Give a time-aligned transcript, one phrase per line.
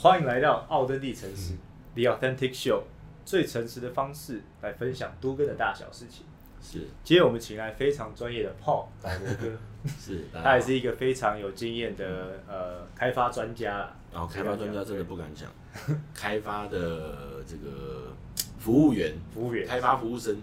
[0.00, 1.54] 欢迎来到奥登地城市、
[1.96, 2.82] The Authentic Show，
[3.24, 6.24] 最诚实的方式来分享都根的大小事情。
[6.62, 6.86] 是。
[7.02, 9.58] 今天我们请来非常专业的 Paul 保罗哥，
[9.98, 13.96] 是，他也是一个非常有经验的呃开发专家啦。
[14.12, 15.50] 然后开发专家真的不敢讲，
[16.14, 18.12] 开发的这个
[18.60, 20.40] 服务员、服务员，开发服务生，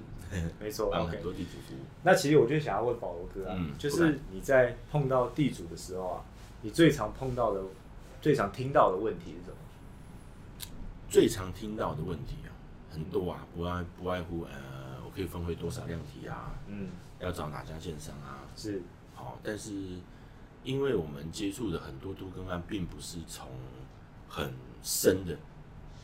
[0.60, 1.22] 没错帮很。
[1.24, 1.80] 多地主服务。
[2.04, 6.20] 那其实我就想要问保罗哥啊，嗯就是你在碰到地主的时候啊，
[6.62, 7.62] 你最常碰到的、
[8.26, 9.58] 最常听到的问题是什么？
[11.08, 12.50] 最常听到的问题啊，
[12.92, 16.88] 很多啊，不外不外乎呃，我可以分回多少量体啊，嗯，
[17.20, 18.82] 要找哪家建商啊，是，
[19.14, 20.00] 好，但是
[20.64, 23.48] 因为我们接触的很多都更案，并不是从
[24.28, 25.38] 很深的，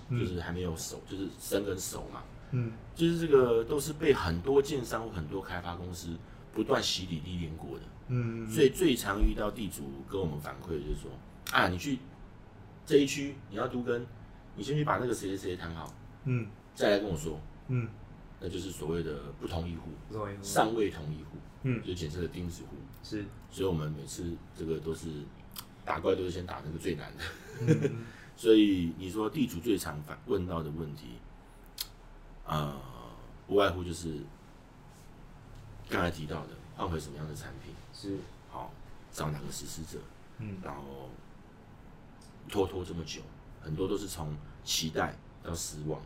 [0.09, 0.19] 嗯。
[0.19, 2.71] 就是还没有熟，就是深跟熟嘛，嗯。
[2.93, 6.15] 就是这个都是被很多建商或很多开发公司
[6.53, 8.47] 不断洗礼历练过的，嗯。
[8.47, 11.09] 所以最常遇到地主跟我们反馈的就是说，
[11.51, 11.97] 啊，你去
[12.91, 14.05] 这一区你要都跟，
[14.57, 15.93] 你先去把那个谁谁谁谈好，
[16.25, 16.45] 嗯。
[16.75, 17.87] 再来跟我说，嗯，
[18.41, 20.43] 那就是所谓的不同意户，不同意思？
[20.43, 21.81] 尚未同意户，嗯。
[21.85, 22.75] 就简称的钉子户。
[23.01, 25.07] 是，所以我们每次这个都是
[25.85, 27.23] 打怪都是先打那个最难的。
[27.61, 28.03] 嗯
[28.35, 31.11] 所以你说地主最常反问到的问题，
[32.45, 32.75] 呃，
[33.47, 34.17] 不外乎就是
[35.89, 38.17] 刚才提到的换回什么样的产品，是，
[38.49, 38.73] 好
[39.13, 39.97] 找哪个实施者，
[40.39, 40.57] 嗯。
[40.61, 41.09] 然后
[42.49, 43.21] 拖拖这么久，
[43.61, 46.01] 很多都是从期待到失望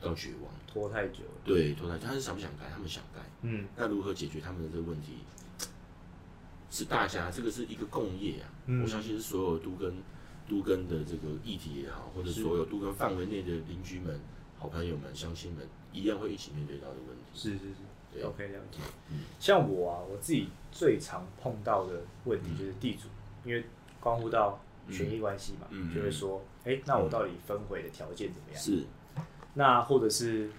[0.00, 2.64] 到绝望，拖太久了，对，拖太久，他是想不想改？
[2.72, 5.18] 他们想改，嗯那如何解决他们的这个问题？
[6.70, 9.94] 是大家这个是一个共业啊，嗯我相信是所有都跟
[10.48, 14.20] 都跟的这个议题也好，或者所有都跟范围内的邻居们、
[14.58, 17.22] 好朋友们、乡亲们，一样会一起面对到的问题。
[17.32, 17.76] 是是是
[18.12, 18.78] 对，OK 了解。
[19.10, 23.08] 嗯像我啊，我自己最常碰到的问题就是地主，
[23.44, 23.64] 因为
[24.00, 28.60] 关乎到权益关系嘛，就会说，哎、那我到底分回的条件怎么样？
[28.62, 28.84] 是
[29.54, 30.50] 那或者是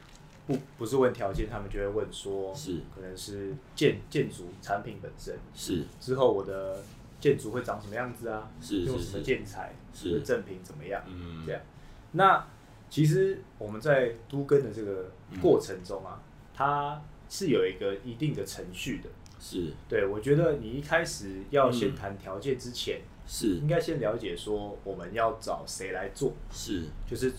[0.46, 6.82] 不不是问条件，他们就会问说，是可能是建建筑产品本身是之后我的
[7.20, 8.50] 建筑会长什么样子啊？
[8.62, 9.74] 是用什么建材？
[9.94, 11.04] 是或者赠品怎么样？
[11.08, 11.62] 嗯这样。
[12.14, 12.48] 那
[12.90, 15.12] 其实我们在都根的这个
[15.42, 16.22] 过程中啊，
[16.54, 19.10] 它是有一个一定的程序的。
[19.40, 23.58] 是对我觉得你一开始要先嗯谈条件之前，是。
[23.58, 26.86] 应该先了解说我们要找谁来做，是。
[27.06, 27.34] 就是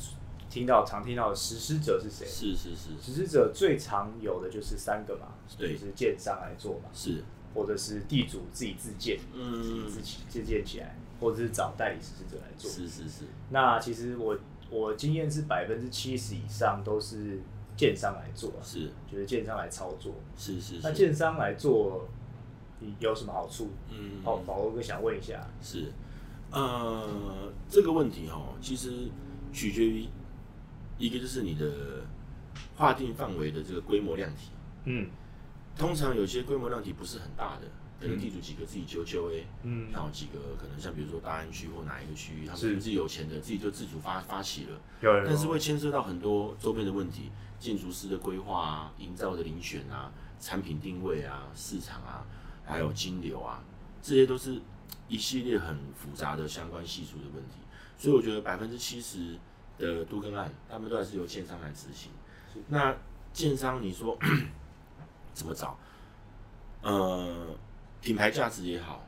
[0.51, 2.27] 听到常听到的实施者是谁。
[2.27, 2.91] 是是是。
[3.01, 5.73] 实施者最常有的就是三个嘛，对。
[5.73, 7.25] 就是建商来做嘛，是。
[7.55, 9.63] 或者是地主自己自建，嗯。
[9.63, 12.71] 自己自己自建起来，或者是找代理实施者来做。
[12.71, 13.25] 是是是。
[13.51, 14.39] 那其实我
[14.71, 17.41] 我经验是百分之七十以上都是
[17.77, 18.91] 建商来做啊，是。
[19.11, 20.15] 就是建商来操作。
[20.37, 20.81] 是是是。
[20.83, 22.07] 那建商来做，
[22.81, 23.71] 你有什么好处？
[23.91, 24.23] 嗯。
[24.25, 25.47] 好，宝罗哥想问一下。
[25.61, 25.93] 是，
[26.51, 29.09] 呃，这个问题哈，其实
[29.53, 30.07] 取决于
[30.99, 32.05] 一个就是你的
[32.77, 34.51] 划定范围的这个规模量体。
[34.85, 35.09] 嗯。
[35.77, 37.63] 通常有些规模量体不是很大的，
[38.01, 39.89] 可能地主几个自己揪揪诶，嗯。
[39.93, 47.31] 然后几个可能像比如说大安区或哪一个区域，他们自己有钱的，自己就自主发发起了，有人但是会牵涉到很多周边的问题，
[47.61, 52.27] 建筑师的规划啊、营造的遴选啊、产品定位啊、市场啊，
[52.69, 53.63] 还有金流啊，
[54.03, 54.61] 这些都是
[55.09, 57.55] 一系列很复杂的相关系数的问题。
[57.97, 59.37] 所以我觉得百分之七十
[59.79, 62.13] 的都更案，他们都还是由建商来执行。
[62.69, 62.95] 那
[63.33, 64.17] 建商你说
[65.35, 65.79] 怎么找？
[66.83, 67.47] 呃，
[68.01, 69.05] 品牌价值也好，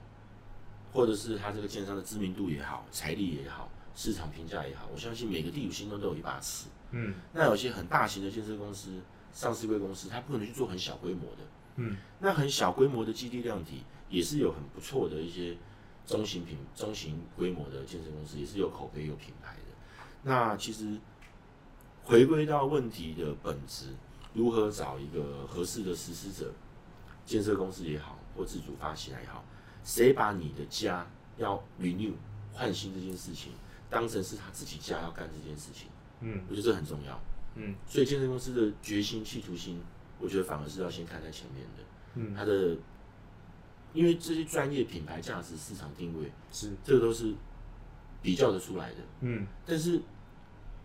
[0.92, 6.66] 或者是他这个建商的知名度也好、财力也好、市场评价也好，我相信每个地主心中都有一把尺。
[6.92, 9.00] 嗯那有些很大型的建设公司、
[9.32, 11.42] 上市贵公司，它不可能去做很小规模的。
[11.76, 15.56] 嗯那很小规模的基地量体，也是有很不错的一些
[16.06, 19.62] 中型品、中型规模的健身公司，也是有口碑、有品牌的。
[20.22, 20.98] 那其实
[22.03, 23.94] 回归到问题的本质，
[24.34, 26.53] 如何找一个合适的实施者，
[27.25, 29.44] 建设公司也好，或自主发起来也好，
[29.84, 31.06] 谁把你的家
[31.38, 32.12] 要 renew
[32.53, 33.53] 换新这件事情，
[33.88, 35.89] 当成是他自己家要干这件事情，
[36.21, 37.18] 嗯我觉得这很重要。
[37.54, 39.80] 嗯所以健身公司的决心、企图心，
[40.20, 41.82] 我觉得反而是要先看在前面的。
[42.14, 42.76] 嗯，它的，
[43.92, 47.34] 因为这些专业品牌价值、市场定位，是这个都是
[48.22, 48.96] 比较的出来的。
[49.20, 50.00] 嗯但是，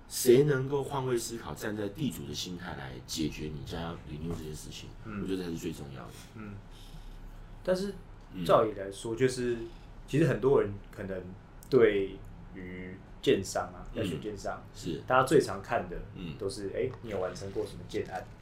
[0.07, 6.13] 谁能够换位思考，站在地主的心态来解决你家要领用这些事情，嗯我觉得才是最重要的。
[6.35, 6.53] 嗯。
[7.63, 7.93] 但是
[8.33, 9.57] 嗯照理来说，就是
[10.07, 11.19] 其实很多人可能
[11.67, 12.11] 对
[12.53, 18.34] 于建商啊，要选嗯建商，是，大家最常看的嗯，都是哎、诶你有完成过什么建案，或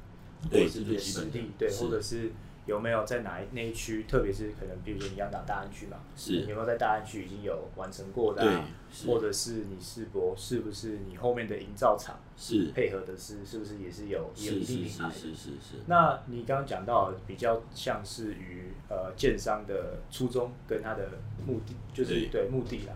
[0.49, 2.31] 对者是实力，对，或者是
[2.65, 8.63] 有没有在哪一那一区，特别是可能比如说你要打大安区嘛，是有没有在大安区已经有完成过的、
[9.05, 15.13] 或者是你世博是不是你后面的营造厂是配合的是是不是也是有也有是一定是是品牌的？
[15.13, 21.09] 是是是，那你刚刚讲到比较像是于呃建商的初衷跟他的
[21.45, 22.93] 目的，就是对对目的啦。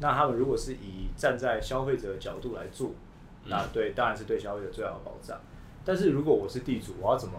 [0.00, 2.90] 那他们如果是以站在消费者的角度来做，
[3.44, 5.40] 嗯那对当然是对消费者最好的保障。
[5.88, 7.34] 但是如果我是地主，我要怎么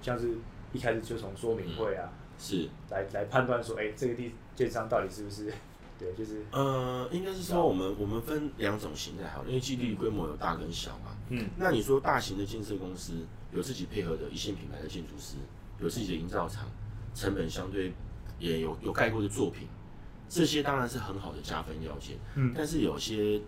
[0.00, 0.38] 像是
[0.72, 2.08] 一开始就从说明会啊、
[2.38, 5.52] 是来来判断说，哎、这个地建商到底是不是
[5.98, 11.16] 对，就是呃，应该是说我们我们分两种形态好了，因为基地规模有大跟小嘛。
[11.30, 13.14] 嗯那你说大型的建设公司
[13.52, 15.34] 有自己配合的一线品牌的建筑师，
[15.80, 16.68] 有自己的营造厂，
[17.16, 17.92] 成本相对
[18.38, 19.66] 也有有盖过的作品，
[20.28, 22.16] 这些当然是很好的加分要件。
[22.36, 23.40] 嗯但是有些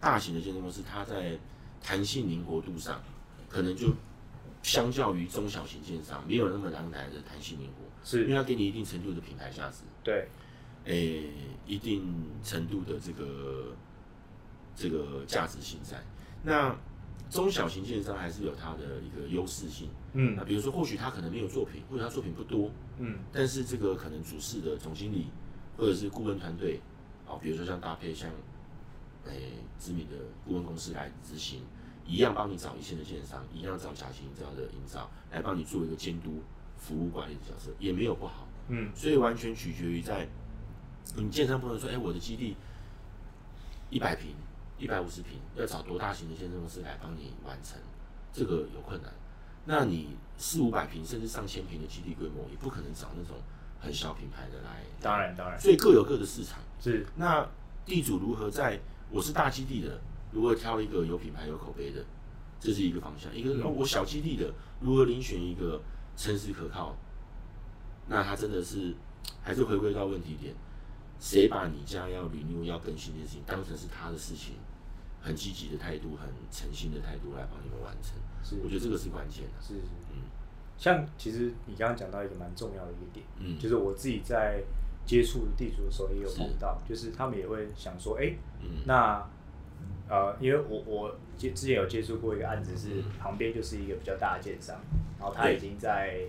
[0.00, 1.38] 大型的建设公司，它在
[1.80, 3.00] 弹性灵活度上，
[3.54, 3.94] 可能就
[4.64, 9.84] 相较于中小型建商没有那么难来的弹性灵活，是因为是它给你一定程度的品牌价值。
[10.02, 10.26] 对
[10.86, 11.30] 诶、
[11.64, 12.02] 一定
[12.42, 13.76] 程度的这个
[14.74, 16.02] 这个价值性在。
[16.42, 16.76] 那
[17.30, 19.88] 中小型建商还是有它的一个优势性。
[20.14, 22.68] 嗯那比如说，或许他可能没有作品，或者他作品不多，
[22.98, 25.28] 嗯但是这个可能主事的总经理
[25.76, 26.80] 或者是顾问团队，
[27.24, 28.28] 啊，比如说像搭配像
[29.26, 31.62] 诶、知名的顾问公司来执行，
[32.06, 36.42] 一样帮你找一线的建商，一样找甲型这样的营造来帮你做一个监督、
[36.78, 38.46] 服务管理的角色，也没有不好。
[38.68, 40.26] 嗯所以完全取决于在
[41.16, 42.56] 你建商不能说，哎、我的基地
[43.90, 44.34] 一百平、
[44.78, 47.78] 一百五十平，要找多大型的建设公司来帮你完成，
[48.32, 49.12] 这个有困难。
[49.66, 53.36] 那你四五百平甚至上千平的基地规模，也不可能找那种
[53.80, 54.82] 很小品牌的来。
[55.00, 56.58] 当然当然所以各有各的市场。
[56.80, 57.46] 是那
[57.86, 58.78] 地主如何在
[59.10, 60.00] 我是大基地的，
[60.34, 62.04] 如何挑一个有品牌、有口碑的，
[62.58, 63.34] 这是一个方向。
[63.34, 65.80] 一个、如果小基地的，如何遴选一个
[66.16, 66.96] 诚实可靠？
[68.08, 68.92] 那他真的是
[69.42, 70.54] 还是回归到问题点，
[71.18, 74.56] 谁把你家要 renew 要更新这件事情当成是他的事情，
[75.22, 78.16] 很积极的态度，很诚心的态度来帮你们完成。
[78.42, 79.62] 是我觉得这个是关键的。
[79.62, 79.80] 是是，
[80.12, 80.20] 嗯
[80.76, 84.62] 像其实你刚刚讲到一个蛮重要的一个点，嗯就是我自己在
[85.06, 89.24] 接触地主的时候也有是碰到，就是他们也会想说，哎、嗯那
[90.08, 94.76] 呃，因为我我接之前有接触过一个案子，是嗯旁边就是一个比较大的建商，
[95.18, 96.20] 然后他已经在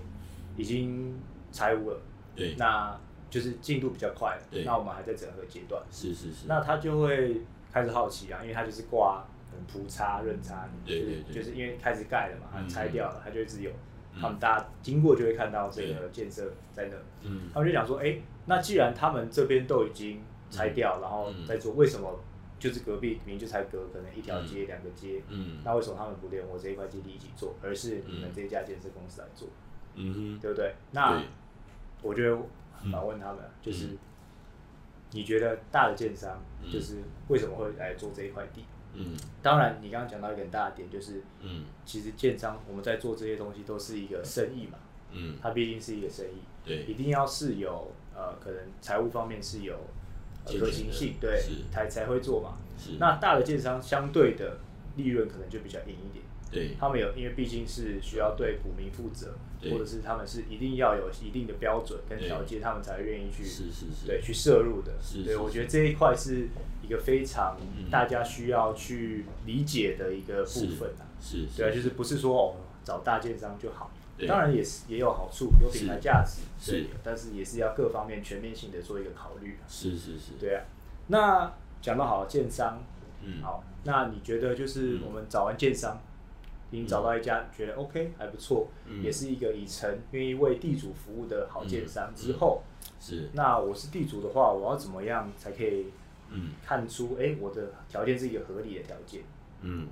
[0.55, 1.17] 已经
[1.51, 2.01] 拆屋了，
[2.35, 2.97] 对，那
[3.29, 6.47] 就是进度比较快了对，那我们还在整合阶段，是是是。
[6.47, 7.41] 那他就会
[7.71, 13.69] 开始好奇啊，因为他就是挂可能铺插、润差，对就是对对就是因为开始盖了嘛，他嗯拆掉了，他就一直有，
[14.13, 14.21] 嗯。
[14.21, 16.95] 他们大家经过就会看到这个建设在那，
[17.29, 17.49] 嗯。
[17.53, 22.17] 他们就想说，哎、那既然他们这边都已经拆掉，然后再做，为什么
[22.65, 25.59] 就是隔壁明明就才隔可能一条街、两个街，嗯。
[25.63, 29.47] 那为什么他们不连我这一块基地一起做，而是你们这一家建设公司来做，
[29.93, 30.73] 嗯哼，对不对？
[30.91, 31.27] 那对。
[32.01, 32.35] 我觉得
[32.91, 33.89] 反问他们，就是
[35.11, 36.71] 你觉得大的建商嗯。
[36.71, 38.65] 就是为什么会来做这一块地？
[38.95, 39.15] 嗯。
[39.43, 41.65] 当然，你刚刚讲到一个很大的点，就是嗯。
[41.85, 44.79] 其实建商我们在做这些东西都是一个生意嘛，
[45.11, 49.77] 嗯，它毕竟是一个生意，对，一定要是有呃，可能财务方面是有
[50.45, 52.57] 可行性，对，才才会做嘛。
[52.77, 54.59] 是，那大的建商相对的
[54.95, 56.75] 利润可能就比较硬一点，对。
[56.79, 59.35] 他们有因为毕竟是需要对股民负责，
[59.71, 64.91] 或者是他们是一定要有一定的标准跟条件，他们才愿意去是是是，对去摄入的。
[65.13, 66.49] 对，是是我觉得这一块是
[66.83, 67.89] 一个非常嗯。
[67.89, 71.07] 大家需要去理解的一个部分啊。
[71.21, 75.99] 是，对啊，就是不是说哦找大建商就好，对当然也是也有好处，有品牌是。
[76.01, 76.71] 价值，是。
[76.83, 79.63] 对，但是也是要各方面全面性的做一个考虑啊。
[79.67, 80.63] 是是是，对啊，
[81.07, 82.81] 那讲到好建商，
[83.21, 85.99] 嗯，好，那你觉得就是嗯我们找完建商，
[86.71, 89.03] 已经找到一家觉得 OK 还不错，嗯。
[89.03, 92.63] 也是一个以诚愿意为地主服务的好建商之后，
[92.99, 95.87] 是，那我是地主的话，我要怎么样才可以
[96.29, 96.51] 嗯。
[96.65, 99.23] 看出，哎、我的条件是一个合理的条件？
[99.61, 99.87] 嗯，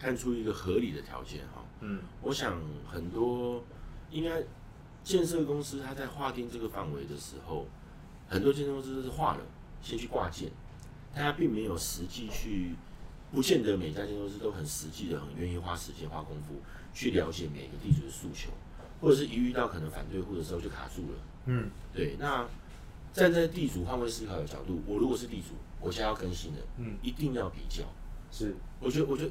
[0.00, 1.62] 看出一个合理的条件哈。
[1.82, 3.62] 嗯我想很多
[4.10, 4.42] 应该
[5.04, 7.66] 建设公司他在划定这个范围的时候，
[8.28, 9.40] 很多建设公司都是画了，
[9.82, 10.50] 先去挂件，
[11.14, 12.74] 但他并没有实际去，
[13.30, 16.54] 不见得每家建设公司都很实际的、很愿意花时间、花功夫
[16.92, 18.50] 去了解每个地主的诉求，
[19.00, 21.18] 或者是一遇到可能反对户的时候就卡住了。
[21.46, 22.46] 嗯对，那
[23.12, 27.84] 站在地主换位思考的角度，我如果是地主，我现在要更新的，嗯，一定要比较。
[28.30, 29.30] 是，我觉得，我觉得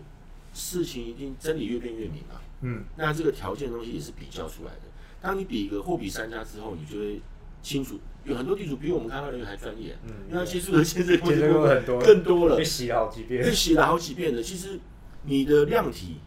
[0.60, 2.39] 事情一定真理越辩越明嘛。
[2.62, 4.82] 嗯那这个条件的东西也是比较出来的。
[5.22, 7.22] 当你比一个货比三家之后，你就会
[7.63, 13.51] 清楚，有很多地主比我们开发人员还专业，嗯因为他接触的建设公司建设公司很多更多了被，洗了好几遍被。
[13.54, 14.44] 洗了好几遍了。
[14.44, 14.80] 其实
[15.24, 16.18] 你的量体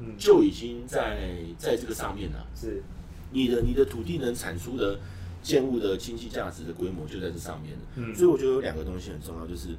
[0.00, 2.46] 嗯，就已经在在这个上面了。
[2.54, 2.82] 是，
[3.30, 4.98] 你的你的土地能产出的
[5.42, 7.80] 建物的经济价值的规模就在这上面了。
[7.96, 9.76] 嗯所以我觉得有两个东西很重要，就是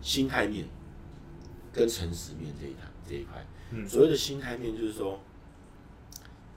[0.00, 0.64] 心态面
[1.72, 3.44] 跟诚实面这一台这一块。
[3.72, 5.20] 嗯所谓的心态面就是说，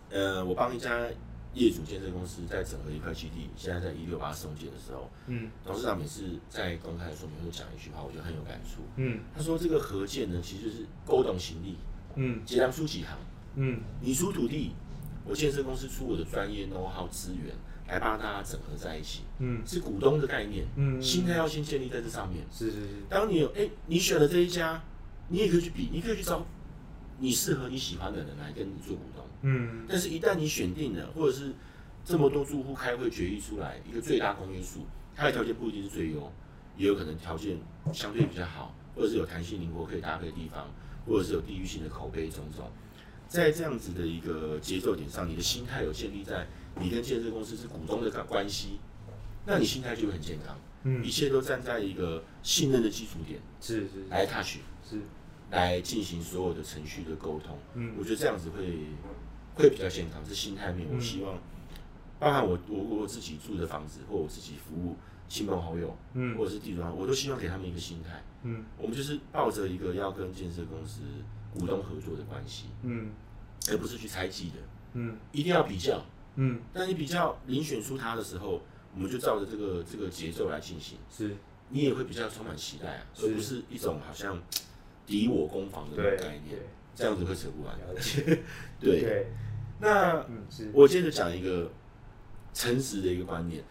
[0.09, 1.07] 呃，我帮一家
[1.53, 8.81] 业主建设公司在整合一块基地，现在在一六八松建的时候，嗯董事长每次在公开的说明会讲一句话，我觉得很有感触。
[8.95, 11.77] 嗯他说这个合建呢，其实就是勾动行力，
[12.15, 13.15] 嗯结良出几行。
[13.55, 14.71] 嗯你出土地，
[15.23, 17.53] 我建设公司出我的专业 know how 资源
[17.87, 22.43] 来帮大家整合在一起，嗯是股东的概念，嗯心态要先建立在这上面。
[22.51, 24.83] 是是是，当你有哎、你选了这一家，
[25.33, 26.45] 你也可以去比，你可以去找
[27.17, 29.25] 你适合你喜欢的人来跟你做股东。
[29.41, 29.83] 嗯。
[29.89, 31.51] 但是，一旦你选定了，或者是
[32.05, 34.85] 这么多住户开会决议出来一个最大公约数，
[35.15, 36.31] 它的条件不一定是最优，
[36.77, 37.57] 也有可能条件
[37.91, 40.69] 相对比较好，或者是有弹性灵活可以搭配的地方，
[41.07, 42.69] 或者是有地域性的口碑种种。
[43.27, 46.45] 在这样子的一个节奏点上，你的心态有建立在
[46.79, 48.77] 你跟建设公司是股东的关关系，
[49.47, 51.03] 那你心态就会很健康，嗯。
[51.03, 54.99] 一切都站在一个信任的基础点是是来 touch，是
[55.53, 57.57] 来进行所有的程序的沟通。
[57.75, 57.95] 嗯。
[57.97, 58.87] 我觉得这样子会
[59.55, 60.87] 会比较健康，是心态面。
[60.89, 61.01] 我嗯。
[61.01, 61.37] 希望，
[62.19, 64.95] 包含我我我自己住的房子，或我自己服务
[65.29, 66.35] 亲朋好友，嗯。
[66.37, 68.23] 或者是地主，我都希望给他们一个心态。
[68.43, 68.65] 嗯。
[68.77, 71.01] 我们就是抱着一个要跟建设公司
[71.53, 73.11] 股东合作的关系，嗯。
[73.69, 74.55] 而不是去猜忌的。
[74.93, 75.17] 嗯。
[75.31, 76.03] 一定要比较，
[76.35, 76.59] 嗯。
[76.73, 78.61] 但你比较遴选出他的时候，
[78.95, 81.35] 我们就照着这个这个节奏来进行，是。
[81.69, 84.39] 你也会比较充满期待啊，是而不是一种好像
[85.05, 86.59] 敌我攻防的那对种概念，
[86.95, 87.77] 这样子会扯不完。
[88.79, 89.27] 对，对
[89.79, 90.25] 那
[90.71, 91.71] 我接着讲一个
[92.53, 93.63] 诚实的一个观念，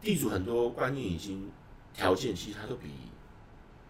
[0.00, 1.50] 地主很多观念已经
[1.92, 2.88] 条件，其实他都比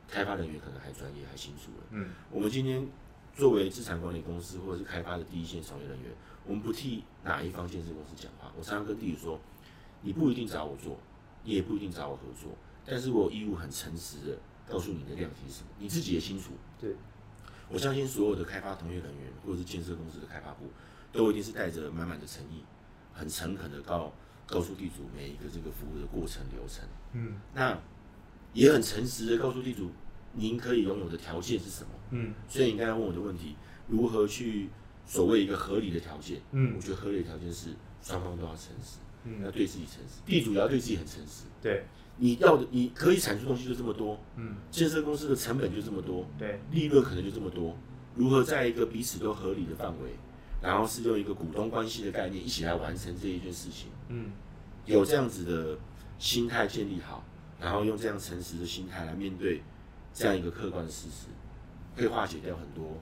[0.09, 1.87] 开发人员可能还专业还清楚了。
[1.91, 2.87] 嗯我们今天
[3.35, 6.11] 作为资产管理公司或者是开发的第一线从业人员，
[6.45, 8.53] 我们不替哪一方建设公司讲话。
[8.59, 9.41] 我常常跟地主说，
[10.03, 10.99] 你不一定找我做，
[11.45, 12.51] 你也不一定找我合作，
[12.85, 14.39] 但是我有义务很诚实的
[14.71, 16.53] 告诉你的量体是什么，你自己也清楚。
[16.79, 16.95] 对，
[17.69, 20.67] 我相信所有的开发同业人员或者是建设公司的开发部，
[21.13, 22.63] 都一定是带着满满的诚意，
[23.13, 24.13] 很诚恳的告
[24.47, 26.85] 告诉地主每一个这个服务的过程流程。
[27.13, 27.77] 嗯那
[28.53, 29.91] 也很诚实的告诉地主，
[30.33, 31.91] 您可以拥有的条件是什么。
[32.11, 33.57] 嗯所以你刚才问我的问题，
[33.89, 34.69] 如何去
[35.07, 36.41] 所谓一个合理的条件？
[36.53, 41.45] 嗯我觉得合理的条件是双方都要诚实，嗯要嗯对自己诚实，地主也要对自己很诚实。
[41.63, 41.85] 对
[42.21, 44.55] 你要的，你可以产出东西就这么多，嗯。
[44.71, 46.61] 建设公司的成本就这么多，对。
[46.71, 47.75] 利润可能就这么多，
[48.15, 50.11] 如何在一个彼此都合理的范围，
[50.61, 54.31] 然后是用一个股东关系的概念一起来完成这一件事情，嗯。
[54.85, 55.79] 有这样子的
[56.19, 57.25] 心态建立好，
[57.59, 59.63] 然后用这样诚实的心态来面对
[60.13, 61.27] 这样一个客观的事实，
[61.97, 63.01] 会化解掉很多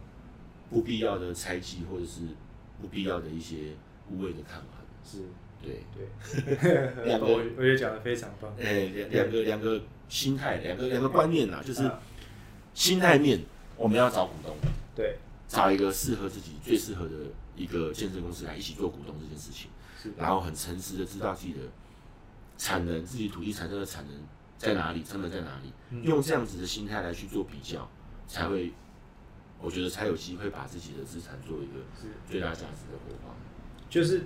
[0.70, 2.20] 不必要的猜忌或者是
[2.80, 3.74] 不必要的一些
[4.08, 4.86] 无谓的抗衡。
[5.04, 5.24] 是
[5.62, 12.00] 对，对，两个 我我觉得讲的非常棒，哎、两两个两个心态，两个两个观念呐，就是啊。
[12.74, 13.40] 心态面，
[13.76, 14.56] 我们要找股东。
[14.94, 15.16] 对。
[15.48, 17.10] 找一个适合自己、最适合的
[17.56, 21.60] 一个建设公司来一起做股东这件事情，是然后很诚实的知道自己的
[22.58, 24.14] 产能、自己土地产生的产能
[24.58, 26.04] 在哪里、成本在哪里，嗯。
[26.04, 27.90] 用这样子的心态来去做比较，
[28.28, 28.72] 才会，
[29.60, 32.08] 我觉得才有机会把自己的资产做一个是。
[32.30, 33.34] 最大价值的活化。
[33.88, 34.24] 就是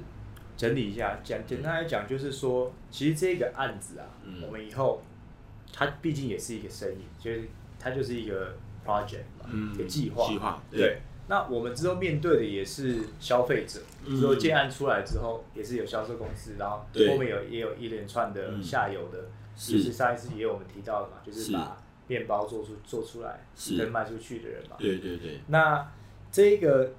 [0.56, 4.42] 整理一下，简简单来讲，就是说，其实这个案子啊，嗯。
[4.46, 5.02] 我们以后
[5.72, 8.54] 它毕竟也是一个生意，就是它就是一个
[8.86, 10.26] project 嘛，一个计划。
[10.28, 10.98] 计划对。
[11.28, 14.18] 那我们之后面对的也是消费者，嗯。
[14.18, 19.18] 之后建案出来之后，也是有销售公司，然后后面有也有一连串的嗯下游的，
[19.56, 21.52] 就是上一次也有我们提到的嘛，就是是。
[21.52, 21.76] 把
[22.08, 23.78] 面包做出做出来是。
[23.78, 24.76] 跟卖出去的人嘛。
[24.78, 25.88] 对对对，那
[26.30, 26.92] 这个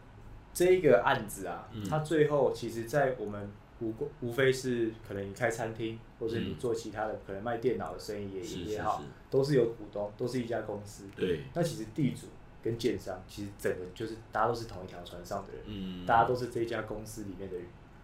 [0.53, 1.83] 这一个案子啊，嗯。
[1.89, 8.41] 它最后其实，在我们无过无非是可能你开餐厅，或者你嗯做其他的，可能卖电脑的生意也
[8.73, 11.05] 也好是，都是有股东，都是一家公司。
[11.15, 12.27] 对，那其实地主
[12.63, 17.57] 跟建商，其实整个就是大家都是同一条船上的人，嗯，大家都是这家公司里面的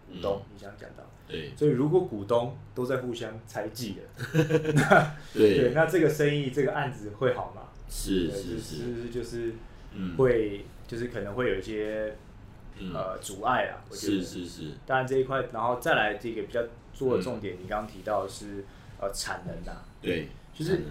[0.08, 0.42] 股东。
[0.52, 1.54] 你想讲到，对。
[1.56, 4.02] 所以如果股东都在互相猜忌的，
[5.34, 5.56] 对。
[5.60, 7.70] 对，那这个生意这个案子会好吗？
[7.88, 9.10] 是对是是，是。
[9.10, 9.54] 就是
[9.94, 10.18] 嗯。
[10.18, 12.18] 会就是可能会有一些嗯
[12.94, 14.14] 呃阻碍啊，我觉得。
[14.14, 16.62] 是是是，当然这一块，然后再来这个比较
[16.94, 18.64] 做的重点，你刚刚提到的是
[19.00, 20.82] 呃产能呐、对，就是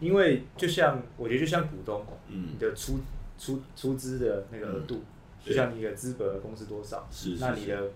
[0.00, 2.48] 因为就像我觉得就像股东，嗯。
[2.52, 3.00] 你的出
[3.38, 5.02] 出出资的那个额度，
[5.44, 5.50] 对。
[5.50, 7.90] 就像你的资本额公司多少，是那你的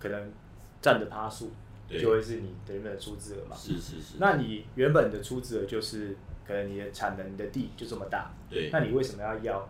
[0.00, 0.32] 可能
[0.80, 1.52] 占的趴数
[1.88, 3.56] 就会是你的原本的出资额嘛。
[3.56, 6.16] 是是是，那你原本的出资额就是
[6.46, 8.70] 可能你的产能，你的地就这么大，对。
[8.72, 9.68] 那你为什么要要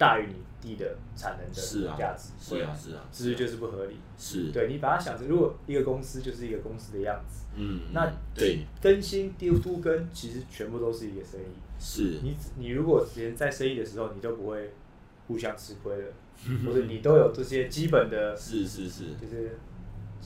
[0.00, 1.52] 大于你地的产能的
[1.98, 3.96] 价值，是啊，是啊，是不是就是不合理？
[4.16, 11.44] 是，对你把它想成，如果一个公司就是一个公司的样子，嗯，那对，更新丢都跟其实全部都是一个生意。
[11.78, 14.72] 是，你你如果连在生意的时候你都不会
[15.28, 16.12] 互相吃亏了，
[16.64, 19.58] 或者你都有这些基本的，是是是，就是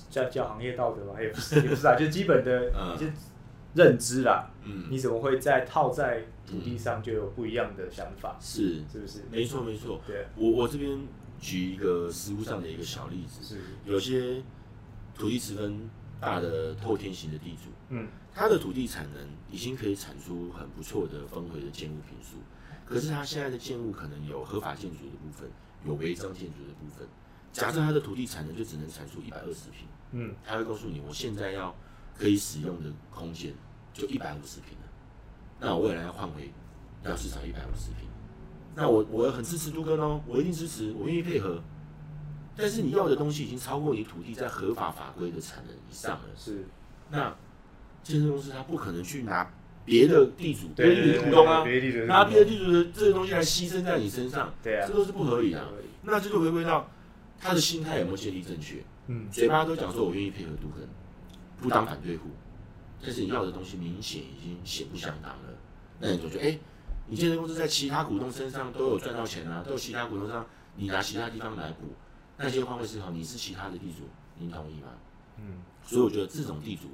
[0.08, 3.12] 叫叫行业道德嘛，也不是也不是啊，就基本的嗯一些
[3.74, 4.48] 认知啦。
[4.62, 8.36] 嗯，你怎么会在套在土地上就有不一样的想法？
[8.40, 9.24] 是，是不是？
[9.30, 10.00] 没错没错。
[10.06, 10.98] 对，我我这边
[11.40, 14.42] 举一个实物上的一个小例子，是，有些
[15.16, 15.88] 土地十分
[16.20, 22.36] 大的透天型的地主，嗯他的土地产能已经可以产出很不错的峰回的建物坪数，
[22.84, 25.48] 可是他现在的建物可能有合法建筑的部分，
[25.86, 27.06] 有违章建筑的部分。
[27.52, 31.72] 假设他的土地产能就只能产出一百二十平，嗯他会告诉你，我现在要
[32.18, 33.54] 可以使用的空间
[33.92, 34.84] 就一百五十平了，
[35.60, 36.50] 那我未来要换回
[37.02, 38.08] 要至少一百五十平，
[38.74, 41.62] 那我我很支持都更哦，我一定支持，我愿意配合。
[42.56, 46.64] 但是你要的东西已经超过你土地在合法法规的产能以上了，是，
[47.10, 47.34] 那
[48.02, 49.50] 建设公司他不可能去拿
[49.84, 55.68] 别的地主、别对的地主股东啊，别的地主拿别的地主的这个东西来牺牲在你身上，对啊这，都是不合理的啊。
[56.02, 56.88] 那这就回归到
[57.40, 58.82] 他的心态有没有建立正确？
[59.06, 60.88] 嗯嘴巴都讲说我愿意配合都更，
[61.60, 62.28] 不当反对户，
[63.04, 65.48] 但是你要的东西明显已经显不相当了。
[66.00, 66.58] 那你就觉得，哎、
[67.06, 70.46] 你建设公司在其他股东身上都有赚到钱啊，都有其他股东上
[70.76, 71.94] 你拿其他地方来补，
[72.38, 74.08] 那些换位思考，你是其他的地主，
[74.38, 74.88] 您同意吗？
[75.36, 76.88] 嗯所以我觉得这种地主，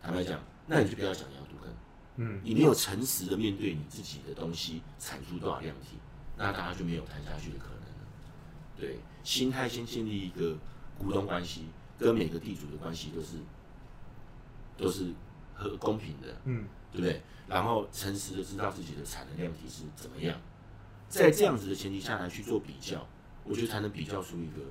[0.00, 1.70] 坦白讲，那你就不要想你要都更，
[2.16, 5.98] 嗯你没有诚实的面对你自己的东西产出多少量体，
[6.36, 8.06] 那大家就没有谈下去的可能了。
[8.78, 10.56] 对，心态先建立一个
[10.98, 11.66] 股东关系，
[11.98, 13.36] 跟每个地主的关系都是
[14.76, 15.12] 都是
[15.56, 16.64] 和公平的，嗯。
[16.92, 17.20] 对不对？
[17.46, 20.34] 然后诚实的知道自己的产能量体是怎么样，
[21.10, 23.06] 在这样子的前提下来去做比较，
[23.44, 24.62] 我觉得才能比较出一个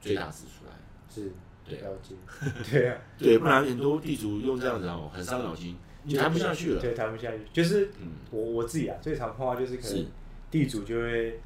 [0.00, 0.72] 最大值出来。
[1.08, 1.30] 是，
[1.68, 2.14] 对了解，
[2.70, 6.80] 对啊，对，不然很多地主用这样子哦，很伤脑筋，你谈不下去了。
[6.80, 8.12] 对，谈不下去，就是嗯。
[8.30, 10.06] 我我自己啊，最常碰到就是可能
[10.50, 11.38] 地主就会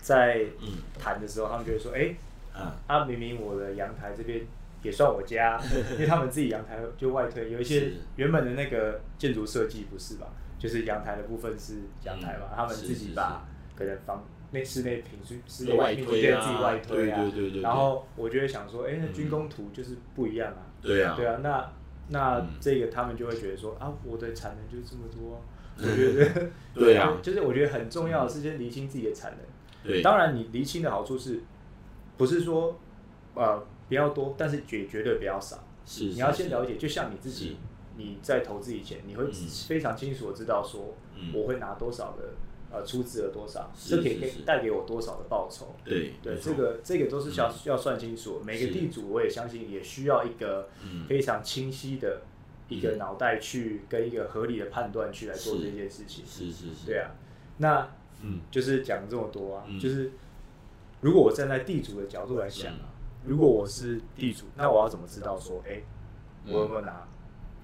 [0.00, 0.78] 在嗯。
[0.98, 2.16] 谈的时候，他们就会说，哎、
[2.54, 4.40] 啊，啊，明明我的阳台这边
[4.86, 5.60] 也算我家，
[5.94, 10.26] 因为他们自己阳台就外推，有一些原本的那个建筑设计不是吧？
[10.58, 12.56] 就是阳台的部分是阳台嘛，嗯。
[12.56, 13.44] 他们自是是己把
[13.76, 16.40] 可能房内室内平室室内外面积推啊。
[16.40, 17.62] 自己外推啊，对对对对对。
[17.62, 19.12] 然后我就会想说，哎、那嗯。
[19.12, 21.72] 军工图就是不一样啊，对啊，对啊，那
[22.08, 22.48] 那嗯。
[22.60, 25.40] 这个他们就会觉得说啊，我的产能就这么多啊、
[25.78, 29.40] 我觉得对啊， 就是我觉得很重要的是先厘清自己的产能。
[29.92, 31.42] 对，当然，你厘清的好处是，
[32.16, 32.80] 不是说
[33.34, 35.62] 呃不要多，但是绝绝对不要少。
[35.84, 37.56] 是你要先了解，就像你自己，
[37.96, 39.32] 你在投资以前，你会嗯。
[39.68, 41.32] 非常清楚的知道说，嗯。
[41.32, 42.34] 我会拿多少的
[42.72, 45.74] 呃出资了多少，是这可以带给我多少的报酬。
[45.84, 48.42] 对这个这个都是要要算清楚。
[48.44, 51.06] 每个地主，我也相信也需要一个嗯。
[51.06, 52.22] 非常清晰的
[52.68, 56.24] 一个脑袋去跟一个合理的判断去来做是这件事情。
[56.26, 57.12] 是是是，对啊，
[57.58, 57.88] 那
[58.22, 58.40] 嗯。
[58.50, 59.78] 就是讲这么多啊，嗯。
[59.78, 60.10] 就是
[61.00, 62.90] 如果我站在地主的角度来想啊，
[63.26, 65.62] 如果我是地主，那我要怎么知道说，
[66.46, 67.06] 我有没有拿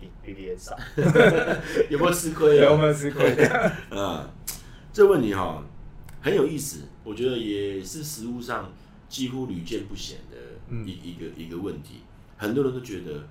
[0.01, 0.77] 比比别人少？
[1.89, 2.77] 有没有吃亏有啊？
[2.77, 3.33] 没有吃亏？
[3.97, 4.29] 啊，
[4.93, 5.63] 这问题哈
[6.21, 8.73] 很有意思，我觉得也是实物上
[9.09, 10.37] 几乎屡见不鲜的
[10.69, 12.03] 嗯一一个一个问题。
[12.37, 13.23] 很多人都觉得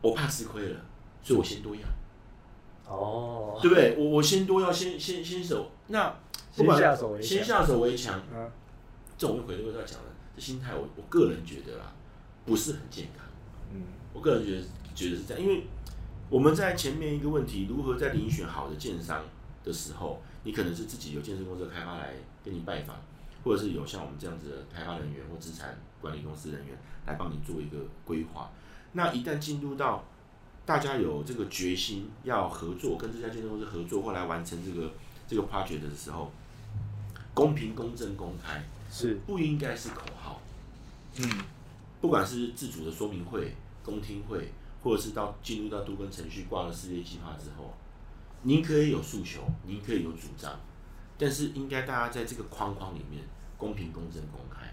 [0.00, 0.80] 我怕吃亏了，
[1.22, 1.82] 所以我先多要，
[2.90, 3.94] 哦，对不对？
[3.98, 6.08] 我我先多要，先先先手，那
[6.56, 8.50] 不先下手为强先下手为强，嗯
[9.18, 11.92] 这种回归到讲了这心态，我我个人觉得啦，
[12.44, 13.26] 不是很健康。
[13.72, 15.66] 嗯我个人觉得觉得是这样，因为
[16.30, 19.22] 我们在前面一个问题，如何在遴选好的建商
[19.62, 22.96] 的时候，你可能是自己有建设公司的开发来跟你拜访，
[23.44, 26.76] 或者是有像我们这样子的开发人员或资产管理公司人员
[27.06, 28.50] 来帮你做一个规划。
[28.92, 30.04] 那一旦进入到
[30.64, 34.90] 大家有这个决心要合作，跟这家建设公司合作，或来完成这个
[35.28, 36.32] 这个 project 的时候，
[37.34, 38.64] 公平、公正、公开，
[38.96, 40.40] 是不应该是口号。
[41.18, 41.28] 嗯
[42.00, 47.74] 不管是自主的说明会、公听会，或者是到进入到都更程序挂了世界计划之后，
[48.42, 50.58] 您可以有诉求，您可以有主张，
[51.18, 53.22] 但是应该大家在这个框框里面
[53.58, 54.72] 公平、公正、公开。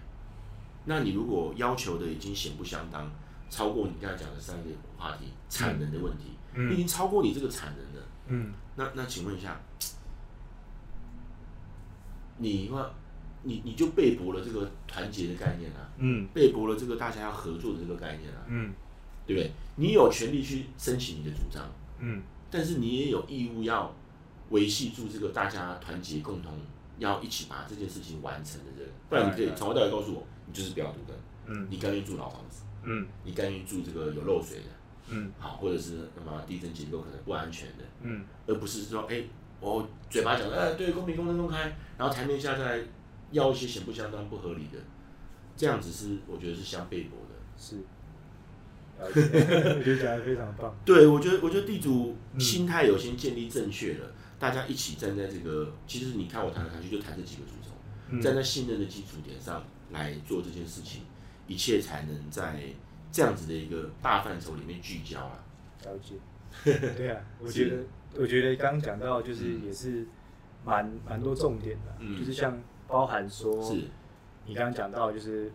[0.86, 3.10] 那你如果要求的已经显不相当，
[3.50, 8.08] 超过你刚才讲的三个话题，产能的问题，你已嗯经超过你这个产能了。
[8.28, 9.60] 嗯那那请问一下，
[12.38, 12.90] 你话
[13.44, 16.28] 你你就背驳了这个团结的概念啊，嗯。
[16.34, 18.74] 背驳了这个大家要合作的这个概念啊，嗯。
[19.26, 19.52] 对不对？
[19.78, 21.64] 你有权利去申请你的主张，
[22.00, 22.22] 嗯。
[22.52, 23.94] 但是你也有义务要
[24.50, 26.52] 维系住这个大家团结共同
[27.00, 31.16] 要一起把这件事情完成的人，不然你可以从头到尾告诉我，你就是不要独根，
[31.48, 31.68] 嗯。
[31.70, 33.08] 你甘愿住老房子，嗯。
[33.24, 34.66] 你甘愿住这个有漏水的，
[35.10, 35.32] 嗯。
[35.40, 39.24] 好，或者是那么地震结构可能不安全的，嗯，而不是说，哎、
[39.60, 42.84] 我嘴巴讲的，哎、对，公平、公正、公开，然后台面下再来
[43.34, 44.80] 要一些显不相当、不合理的，
[45.58, 47.36] 这样子是我觉得是相悖驳的。
[47.58, 47.78] 是，
[49.00, 50.74] 我觉得讲的非常棒。
[50.86, 57.72] 对，我觉得，我觉得地主嗯心态有先建立正确了，大家一起站在这个，其实你看我谈来谈去就谈这几个主轴，
[58.10, 61.02] 嗯站在信任的基础点上来做这件事情，
[61.48, 62.64] 一切才能在
[63.12, 65.44] 这样子的一个大范畴里面聚焦啊。
[65.86, 66.16] 了解。
[66.64, 67.84] 对啊，我觉得，
[68.20, 70.06] 我觉得刚刚讲到就是也是
[70.64, 72.56] 蛮蛮多重点的，嗯就是像
[72.94, 73.86] 包含说，是，
[74.46, 75.52] 你刚刚讲到就是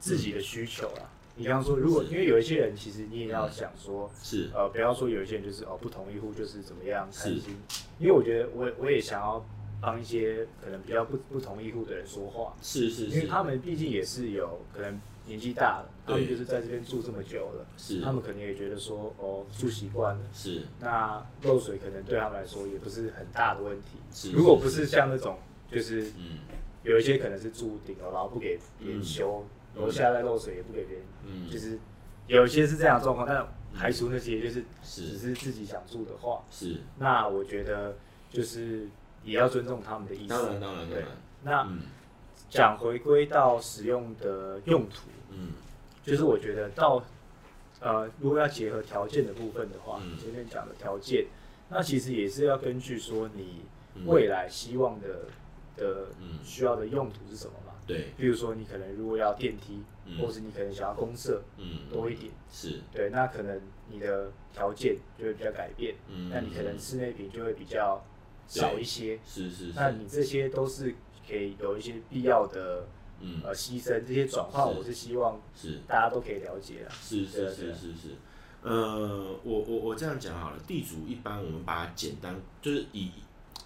[0.00, 1.02] 自己的需求啦。
[1.34, 7.28] 你刚刚说，如果因为有一些人，其实你也要想说，是，呃，不要说有一些人就是哦不同意户就是怎么样是。
[7.28, 7.56] 开心，
[7.98, 9.44] 因为我觉得我我也想要
[9.82, 18.00] 帮一些可能比较不不同意户的人说话，是是是，因为他们毕竟也是有可能年纪大了，他们就是在这边住这么久了，是。
[18.00, 20.62] 他们可能也觉得说哦住习惯了，是。
[20.80, 23.98] 那漏水可能对他们来说也不是很大的问题。
[24.10, 25.36] 是，如果不是像那种
[25.70, 26.38] 就是嗯。
[26.84, 29.82] 有一些可能是住顶楼，然后不给别人修，嗯。
[29.82, 31.78] 楼下在漏水也不给别人，嗯，就是
[32.28, 37.96] 有一些是这样的状况，但排除那些就是只是是自己想住的话，是，那我觉得
[38.30, 38.86] 就是
[39.24, 40.28] 也要尊重他们的意思。
[40.28, 41.08] 当然当然当对然，
[41.42, 41.80] 那嗯。
[42.48, 45.48] 讲回归到使用的用途，嗯。
[46.04, 47.02] 就是我觉得到
[47.80, 50.16] 呃，如果要结合条件的部分的话，嗯。
[50.16, 51.26] 前面讲的条件，
[51.68, 53.62] 那其实也是要根据说你
[53.96, 54.06] 嗯。
[54.06, 55.22] 未来希望的
[55.76, 57.72] 的嗯需要的用途是什么嘛？
[57.86, 60.18] 对，比如说你可能如果要电梯，嗯。
[60.18, 61.80] 或是你可能想要公社嗯。
[61.90, 63.60] 多一点，是，对，那可能
[63.90, 66.30] 你的条件就会比较改变，嗯。
[66.30, 68.02] 那你可能室内平就会比较
[68.48, 70.94] 少一些，是是是，那你这些都是
[71.28, 72.86] 可以有一些必要的
[73.20, 73.40] 嗯。
[73.44, 75.78] 呃牺牲，这些转换，我是希望是。
[75.86, 76.90] 大家都可以了解啊。
[76.90, 78.08] 是是是是是，
[78.62, 83.12] 呃，我我我这样讲好了，地主一般我们把它简单，就是以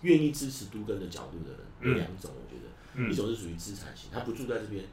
[0.02, 3.10] 愿意支持都根的角度的人有嗯两种，我觉得，嗯。
[3.10, 4.84] 一种是属于资产型，他不住在这边，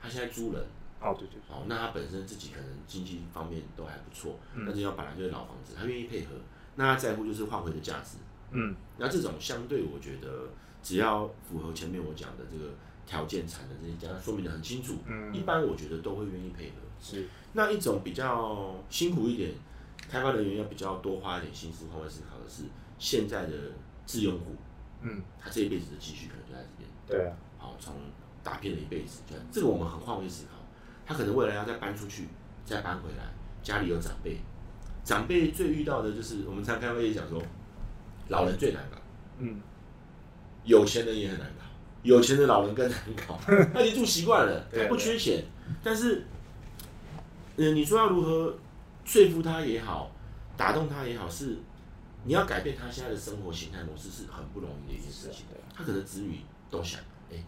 [0.00, 0.62] 他现在租人，
[1.00, 4.64] 哦，对对哦，那他本身自己可能经济方面都还不错，嗯。
[4.66, 6.32] 但是要本来就是老房子，他愿意配合，
[6.76, 8.18] 那他在乎就是换回的价值，
[8.50, 8.74] 嗯。
[8.98, 10.50] 那这种相对我觉得
[10.82, 12.72] 只要符合前面我讲的这个
[13.06, 15.34] 条件产的这些，讲说明的很清楚，嗯。
[15.34, 16.76] 一般我觉得都会愿意配合。
[17.00, 19.52] 是，那一种比较辛苦一点，
[20.10, 22.64] 开发人员要比较多花一点心思换位思考的是
[22.98, 23.52] 现在的
[24.08, 24.56] 自用户，
[25.02, 27.94] 嗯，他这一辈子的积蓄可能就在这边，对啊，好，从
[28.42, 30.56] 打拼了一辈子，这样这个我们很换位思考，
[31.04, 32.26] 他可能未来要再搬出去，
[32.64, 33.24] 再搬回来，
[33.62, 34.38] 家里有长辈，
[35.04, 37.42] 长辈最遇到的就是我们常开会也讲说，
[38.28, 38.96] 老人最难搞，
[39.36, 39.60] 嗯。
[40.64, 41.64] 有钱人也很难搞，
[42.02, 43.38] 有钱的老人更难搞，
[43.72, 45.42] 他已经住习惯了，他不缺钱，
[45.82, 46.24] 但是，
[47.56, 48.54] 嗯、你说要如何
[49.04, 50.10] 说服他也好，
[50.58, 51.56] 打动他也好，是
[52.28, 55.46] 你要改变他现在的生活形态模式是很不容易的一件事情。
[55.74, 57.00] 他可能子女都想，
[57.32, 57.42] 哎、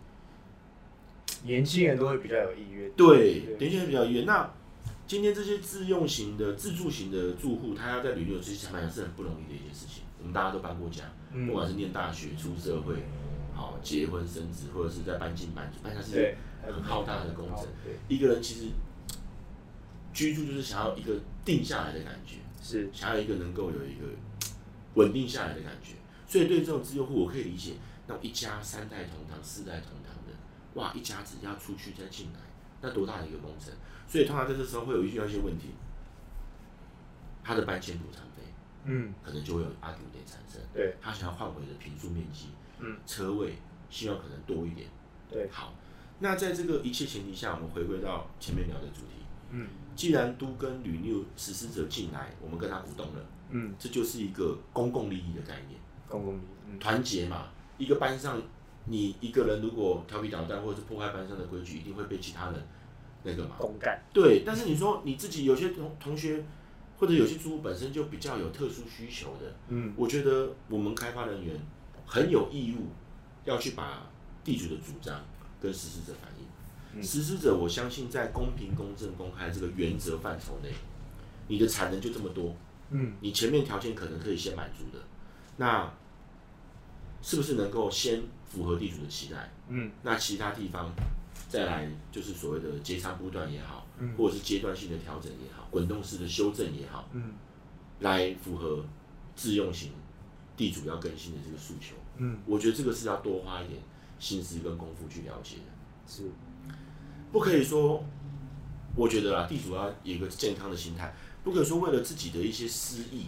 [1.42, 2.90] 年轻人都会比较有意愿。
[2.92, 4.24] 对，年轻人比较意愿。
[4.24, 4.50] 那
[5.06, 10.02] 今天这些自用型的、自住型的住户，他要在旅游，其实坦白讲是很不容易的一件事情。
[10.18, 12.94] 我们大家都搬过家，嗯不管是念大学、出社会，
[13.54, 17.66] 好结婚生子，或者是在搬进搬出，搬家是对，很浩大的工程。
[18.08, 18.68] 一个人其实
[20.14, 24.06] 居住就是想要一个定下来的感觉，是，想要一个能够有一个
[24.94, 25.94] 稳定下来的感觉。
[26.26, 27.74] 所以对这种自用户，我可以理解，
[28.06, 30.32] 那种一家三代同堂、四代同堂的，
[30.74, 32.40] 哇，一家子要出去再进来，
[32.80, 33.72] 那多大的一个工程？
[34.06, 35.70] 所以通常在这时候会有遇到一些问题，
[37.42, 38.42] 他的搬迁补偿费
[38.84, 40.60] 嗯，可能就会有阿 Q 点产生。
[40.72, 42.46] 对，他想要换回的平数面积，
[42.78, 43.58] 嗯，车位
[43.90, 44.88] 希望可能多一点。
[45.28, 45.74] 对，好，
[46.20, 49.24] 那在这个一切前提下，我们回归到前面聊的主题。
[49.50, 57.48] 嗯既然都跟旅六实施者进来，我们跟他股东了，嗯，这就是一个公共利益的概念，公共利益，嗯团结嘛。
[57.78, 58.40] 一个班上，
[58.86, 62.62] 你一个人如果调皮捣蛋或者是破坏班上的规矩，一定会被其他人
[63.22, 63.56] 那个嘛。
[63.58, 66.44] 公干，对，但是你说你自己有些同同学
[66.98, 71.54] 或者有些租户本身就比较有特殊需求的，嗯我觉得我们开发人员
[72.06, 72.88] 很有义务
[73.44, 74.06] 要去把
[74.44, 75.24] 地主的主张
[75.60, 76.46] 跟实施者反映。
[76.92, 80.68] 嗯实施者，我相信在公平、公正、公开这个原则范畴内，
[81.46, 82.54] 你的产能就这么多，
[82.90, 85.02] 嗯你前面条件可能可以先满足的，
[85.56, 85.90] 那
[87.22, 89.50] 是不是能够先符合地主的期待？
[89.68, 90.90] 嗯那其他地方
[91.48, 97.34] 再来就是所谓的截长补短也好，嗯或者是阶段性的调整也好，滚动式的修正也好，嗯
[98.00, 98.84] 来符合
[99.36, 99.92] 自用型
[100.56, 101.94] 地主要更新的这个诉求。
[102.16, 103.80] 嗯我觉得这个是要多花一点
[104.18, 105.62] 心思跟功夫去了解的。
[106.06, 106.24] 是，
[107.30, 108.02] 不可以说，
[108.96, 113.26] 我觉得啊，地主要有一个健康的心态，不可以说为了自己的一些私意，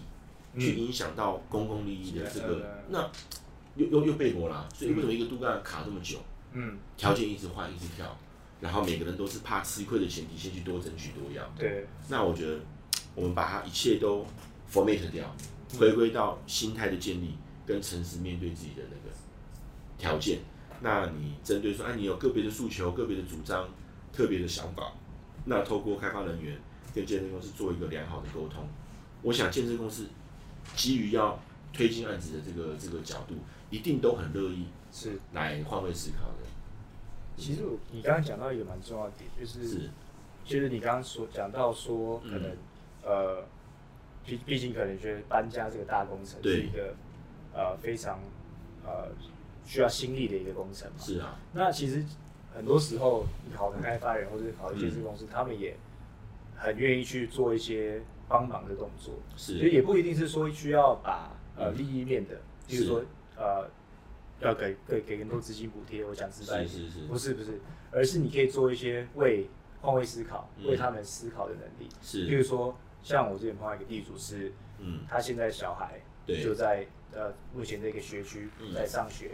[0.59, 3.11] 去影响到公共利益的这个，那
[3.77, 4.68] 又又又背锅啦。
[4.75, 6.18] 所以为什么一个杜干卡这么久？
[6.53, 8.14] 嗯，条件一直换，一直跳，
[8.61, 11.42] 然后每个人都是怕吃亏的前提，先去多争取多要。
[11.57, 12.59] 对，那我觉得
[13.14, 14.27] 我们把它一切都
[14.70, 15.35] format 掉，
[15.79, 19.16] 回归到心态的建立跟诚实面对自己的那个
[19.96, 20.40] 条件。
[20.83, 23.66] 那你针对说，哎，你有个别的诉求、个别的主张、
[24.12, 24.92] 特别的想法，
[25.46, 26.61] 那透过开发人员
[26.94, 28.66] 跟建设公司做一个良好的沟通，
[29.22, 30.07] 我想建设公司
[30.74, 31.38] 基于要
[31.72, 33.35] 推进案子的这个这个角度，
[33.70, 36.37] 一定都很乐意是来换位思考的。
[37.37, 39.90] 其实你刚刚讲到一个蛮重要的点，就是是，
[40.44, 42.52] 就是你刚刚说讲到说，可能、
[43.02, 43.42] 呃，
[44.24, 46.94] 毕毕竟可能觉得搬家这个大工程是一个
[47.55, 48.20] 呃非常
[48.85, 49.09] 呃
[49.64, 50.98] 需要心力的一个工程嘛。
[50.98, 52.05] 是啊，那其实
[52.55, 53.24] 很多时候，
[53.57, 55.74] 好的开发人或者好的建设公嗯司，他们也
[56.62, 59.59] 很愿意去做一些帮忙的动作，是。
[59.59, 61.77] 所以也不一定是说需要把呃嗯。
[61.77, 63.05] 利益面的，比如说
[63.37, 63.68] 呃
[64.40, 67.07] 要给给给更多资金补贴，我讲是是是。
[67.09, 69.48] 不是不是，而是你可以做一些为
[69.81, 70.68] 换位思考、嗯。
[70.68, 72.27] 为他们思考的能力，是。
[72.27, 76.40] 比如说像我之前碰到一个地主是，嗯，他现在小孩对。
[76.42, 78.72] 就在呃目前这个学区嗯。
[78.72, 79.33] 在上学，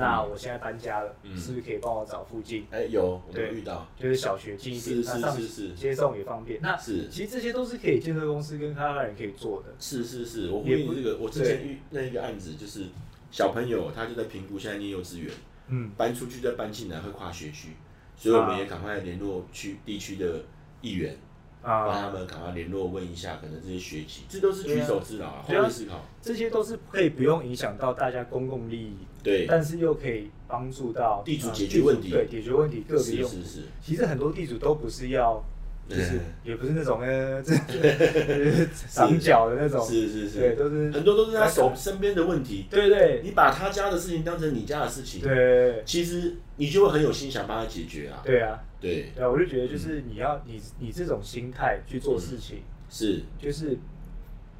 [0.00, 2.66] 那我现在搬家了，嗯是不是可以帮我找附近？
[2.70, 6.58] 哎、有我们遇到，就是小学近一点，是是是是接送也方便。
[6.62, 9.74] 那是其实这些都是可以建设公司跟开发人可以做的。
[9.78, 12.86] 是是是，我呼也不应这个，我之前遇那一个案子，就是
[13.30, 15.30] 小朋友他就在评估现在念幼稚园，
[15.68, 17.76] 嗯，搬出去再搬进来会跨学区，
[18.16, 20.42] 所以我们也赶快联络区地区的
[20.80, 21.14] 议员，
[21.62, 32.10] 帮啊，他们赶快联络问一下，可能这些学籍，这都是举手之劳啊，对啊换位思考，这些都是可以不用影响到大家公共利益，对，但是又可以帮助到地主呃解决问题。
[32.10, 33.36] 对，解决问题个别用户。
[33.36, 33.48] 是是。
[33.48, 35.42] 是，其实很多地主都不是要，
[35.88, 37.54] 就是嗯也不是那种呃，这
[38.88, 40.38] 长脚的那种，是是是。
[40.40, 43.20] 对，都是很多都是他手身边的问题，对对。
[43.24, 53.76] 你把他家的事情当成你家的事情，对其实你就会很有心想帮他解决啊，对啊，对，对啊，我就觉得就是你要你你这种心态去做事情，是，就是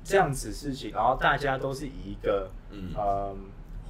[0.04, 3.36] 这样子事情，然后大家都是以一个嗯，嗯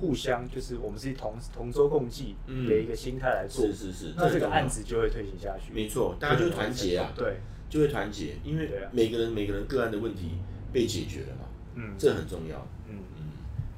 [0.00, 2.66] 互相就是我们是同同舟共济嗯。
[2.66, 7.36] 的一个心态来做，是是是，那这个案子就会推行下去，没错，大家就会团结啊，对，
[7.68, 10.38] 就会团结，因为每个人每个人个案的问题
[10.72, 11.94] 被解决了嘛，嗯。
[11.98, 12.66] 这很重要。
[12.88, 13.24] 嗯，嗯，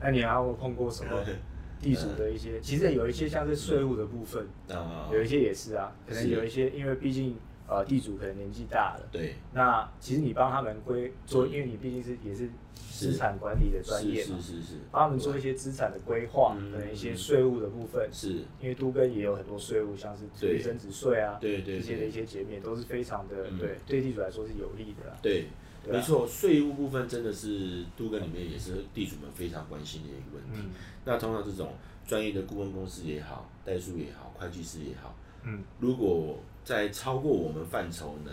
[0.01, 1.11] 那你还有碰过什么
[1.83, 2.61] 地主的一些？
[2.61, 7.37] 其实有一些像是税务的部分，那有一些也是啊，可能有一些因为毕竟
[7.75, 20.63] 呃地主可能年纪大了，对，那其实你帮他们规做，因为你毕竟是也是资产管理的专业嘛是，是是，帮他们做一些资产的规划，嗯可能一些税务的部分，是，因为都跟也有很多税务，像是对。
[20.63, 23.59] 增值税啊，对对这些的一些减免都是非常的嗯。
[23.59, 25.17] 对对地主来说是有利的啦。
[25.21, 25.47] 对，
[25.89, 30.65] 没错，税务部分真的是都跟里面也是地主们非常关心的一个问题。
[30.65, 30.71] 嗯。
[31.05, 31.75] 那通常这种
[32.07, 35.65] 专业的顾问公司也好，代书也好，会计师也好，嗯。
[35.81, 38.33] 如果在超过我们范畴能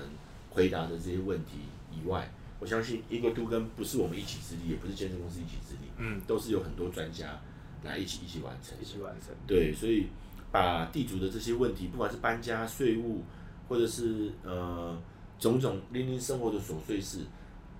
[0.49, 1.59] 回答的这些问题
[1.91, 7.39] 以外，我相信一个都跟不是我们一己之力，也不是建设公司一己之力，嗯，都是有很多专家
[7.83, 8.85] 来一起一起完成一。
[8.85, 9.33] 起完成。
[9.47, 10.07] 对，所以
[10.51, 13.23] 把地主的这些问题，不管是搬家、税务，
[13.67, 14.95] 或者是呃
[15.39, 17.19] 种种零零生活的琐碎事，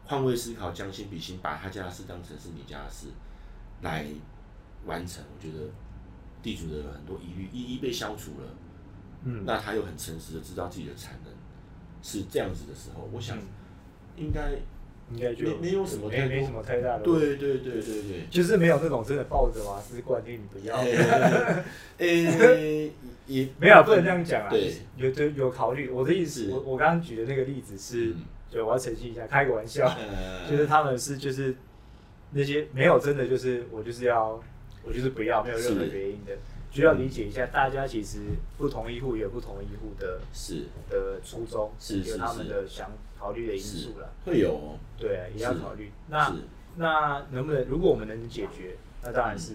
[0.06, 3.08] 换位思考，将心比心，把他家的事当成是你家的事
[3.82, 4.08] 来
[4.86, 5.70] 完成，我觉得
[6.42, 8.48] 地主的很多疑虑一一被消除了。
[9.24, 11.34] 嗯，那他又很诚实的知道自己的产能
[12.02, 13.42] 是这样子的时候，我想嗯。
[14.18, 14.52] 应该
[15.14, 18.28] 应该就没没有什么太没没什么太大的问题，对对对对对。
[18.30, 21.64] 就是没有那种真的抱着瓦斯罐令你不要，呃
[22.00, 22.92] 诶，
[23.26, 24.50] 也没有不能这样讲啊。
[24.50, 25.90] 对，有对有考虑。
[25.90, 28.14] 我的意思，我我刚刚举的那个例子是
[28.52, 31.56] 对，我要澄清一下，开个玩笑，呃 就是他们是就是
[32.32, 34.40] 那些没有真的就是我就是要
[34.84, 36.34] 我就是不要，没有任何原因的，
[36.72, 38.20] 就要理解一下，大家其实
[38.58, 40.66] 不同一户有不同一户的是。
[40.90, 44.14] 的初衷，是是有他们的想考虑的因素了。
[44.26, 44.54] 会有。
[44.54, 45.92] 哦，对啊，也要考虑。
[46.08, 46.36] 那
[46.76, 49.54] 那能不能，如果我们能解决，那当然是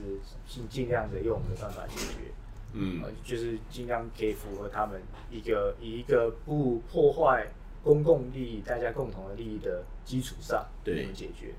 [0.49, 2.33] 尽尽量的用我们的办法解决，
[2.73, 3.03] 嗯。
[3.03, 5.01] 呃，就是尽量可以符合他们
[5.31, 7.47] 一个以一个不破坏
[7.83, 11.13] 公共利益、大家共同的利益的基础上，对。
[11.13, 11.55] 解决。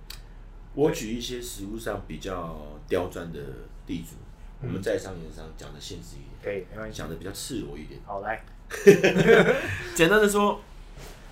[0.74, 3.40] 我举一些实物上比较刁钻的
[3.88, 4.16] 地主，
[4.66, 6.98] 我们嗯在商言商讲的现实一点，可以，没关系。
[6.98, 8.00] 讲的比较赤裸一点。
[8.06, 8.44] 好，来，
[9.96, 10.60] 简单的说，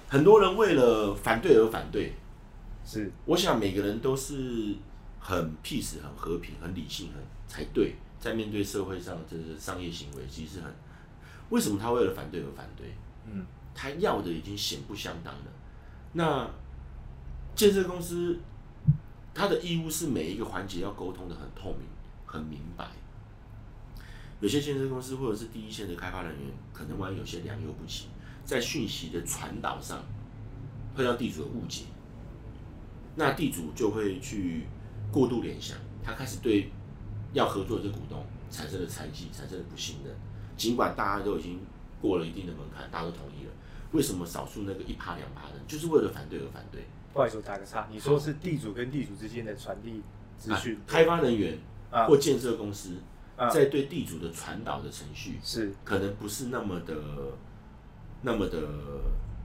[0.07, 2.13] 很多人为了反对而反对，
[2.85, 4.75] 是，我想每个人都是
[5.19, 10.71] 很 peace、很和平、很理性、很才对，在面对社会上这是商业行为，其实很
[11.49, 12.87] 为什么他为了反对而反对？
[13.25, 15.45] 嗯，他要的已经显不相当了。
[16.13, 16.49] 那
[17.55, 18.39] 建设公司
[19.33, 21.87] 他的义务是每一个环节要沟通的很透明、
[22.25, 22.87] 很明白。
[24.43, 28.07] 有些建设公司或者是第一线的开发人员，可能万一有些良莠不齐，
[28.43, 30.03] 在讯息的传导上
[30.93, 31.85] 会让地主有误解，
[33.15, 34.63] 那地主就会去
[35.13, 36.69] 过度联想，他开始对
[37.31, 40.13] 要合作的这股东产生了猜忌，产生了不信任。
[40.57, 41.61] 尽管大家都已经
[42.01, 43.51] 过了一定的门槛，大家都同意了，
[43.93, 46.83] 为什么少数那个一趴两趴的，就是为了反对而反对？
[47.13, 50.01] 不好意思，我打个岔，你说是地主跟地主之间的传递
[50.37, 51.57] 资讯啊，开发人员
[51.89, 52.99] 啊或建设公司啊
[53.51, 56.95] 在对地主的传导的程序，是可能不是那么的、
[58.21, 58.59] 那么的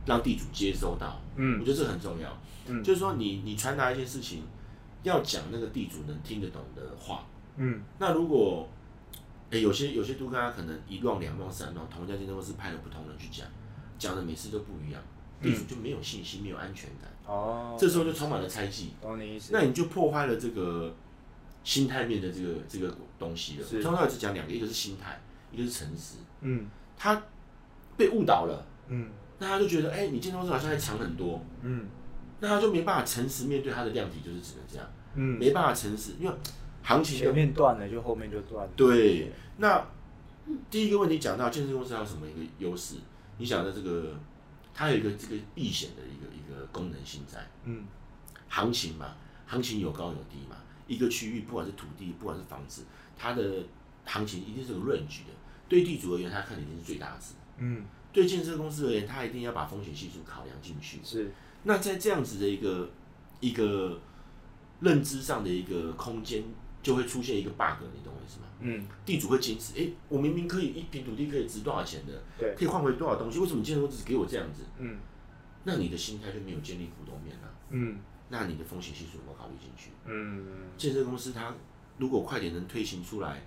[0.06, 1.20] 让地主接收到。
[1.36, 2.30] 嗯我觉得这很重要。
[2.66, 4.42] 嗯就是说你你传达一件事情，
[5.02, 7.24] 要讲那个地主能听得懂的话。
[7.56, 8.68] 嗯那如果
[9.50, 13.46] 诶有些有些都跟他可能一乱两乱三乱，同一家建设公司派了不同人去讲，
[13.98, 15.00] 讲的每次都不一样，
[15.40, 18.92] 地主就没有信心，没有安全感，哦，这时候就充满了猜忌。
[19.00, 19.50] 懂你意思。
[19.52, 20.94] 那你就破坏了这个
[21.68, 23.66] 心态面的这个这个东西了。
[23.66, 25.20] 是通常只讲两个，一个是心态，
[25.52, 26.14] 一个是诚实。
[26.40, 27.22] 嗯他
[27.98, 31.86] 被误导了，嗯那他就觉得，哎、你建筑公司好像还强很多，嗯
[32.40, 36.34] 那他就没办法诚实面对他的量体，就是只能这样，嗯，没办法诚实，因为
[36.82, 38.72] 行情前的面断了就后面就断了。
[38.74, 39.30] 对。
[39.58, 39.86] 那
[40.70, 42.94] 第一个问题讲到建设公司它有什么一个优势？
[43.36, 44.14] 你想的这个，
[44.72, 47.46] 它有一个这个避险的一个一个功能性在。
[47.64, 47.84] 嗯
[48.48, 49.14] 行情嘛，
[49.46, 50.56] 行情有高有低嘛。
[50.88, 52.82] 一个区域不管是土地，不管是房子，
[53.16, 53.64] 它的
[54.04, 55.32] 行情一定是有 range 的。
[55.68, 60.98] 对地主而言，他看的一定是最大值；嗯对建设公司而言，他一定要把风险系数考量进去。
[61.04, 61.30] 是
[61.64, 62.90] 那在这样子的一个
[63.40, 64.00] 一个
[64.80, 66.42] 认知上的一个空间，
[66.82, 68.46] 就会出现一个 bug，你懂我意思吗？
[68.60, 74.62] 嗯地主会坚持，诶，我明明可以一平土地可以值多少钱的，对可以换回多少东西，为什么建设公司只给我这样子？
[74.78, 74.96] 嗯
[75.64, 79.90] 那你的心态就没有建立股东面了、嗯那你的风险系数有没有考虑进去？
[80.04, 81.54] 嗯建设公司它
[81.96, 83.42] 如果快点能推行出来，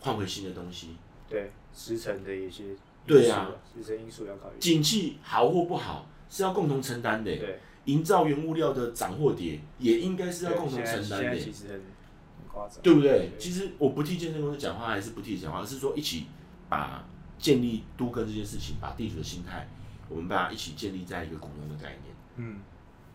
[0.00, 0.96] 换回新的东西，
[1.28, 4.58] 对时程的一些对啊时程因素要考虑。
[4.58, 7.36] 景气好或不好是要共同承担的。
[7.36, 12.82] 对，营造原物料的涨或跌也应该是要共同承担的现在，其实很很夸张。
[12.82, 13.30] 对不对？
[13.38, 16.26] 其实我不替建设公司讲话，还是不替讲话，而是说一起
[16.68, 17.04] 把
[17.38, 19.68] 建立都跟这件事情，把地主的心态，
[20.08, 22.14] 我们把它一起建立在一个共同的概念。
[22.36, 22.60] 嗯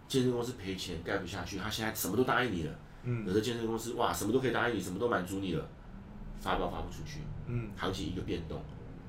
[0.10, 2.74] 建设公司赔钱盖不下去，他现在什么都答应你了。
[3.04, 3.26] 嗯。
[3.26, 5.70] 有的建设公司哇，什么都可以答应你，什么都满足你了，
[6.42, 8.62] 发包发不出去，嗯行情一个变动，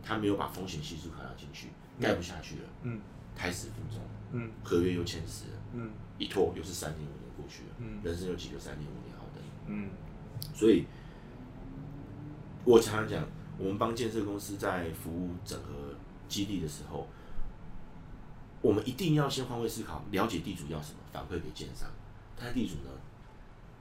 [0.02, 3.00] 他没有把风险系数考量进去，盖不下去了，嗯。
[3.34, 4.00] 胎死腹中，
[4.32, 4.50] 嗯。
[4.62, 5.90] 合约又签死了，嗯。
[6.18, 8.00] 一拖又是三年五年过去了，嗯。
[8.04, 9.40] 人生有几个三年五年好的？
[9.66, 9.88] 嗯。
[10.54, 10.84] 所以，
[12.64, 15.94] 我常常讲，我们帮建设公司在服务整合
[16.28, 17.08] 基地的时候，
[18.62, 21.88] 我们一定要先换位思考，了解地主要什么，反馈给建商。
[22.37, 22.90] 但地主呢？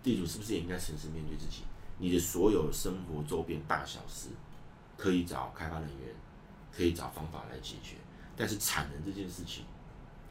[0.02, 1.64] 地主是不是也应该诚实面对自己？
[1.98, 4.30] 你的所有生活周边大小事，
[4.98, 6.16] 可以找开发人员，
[6.72, 7.96] 可以找方法来解决。
[8.38, 9.66] 但是产能这件事情，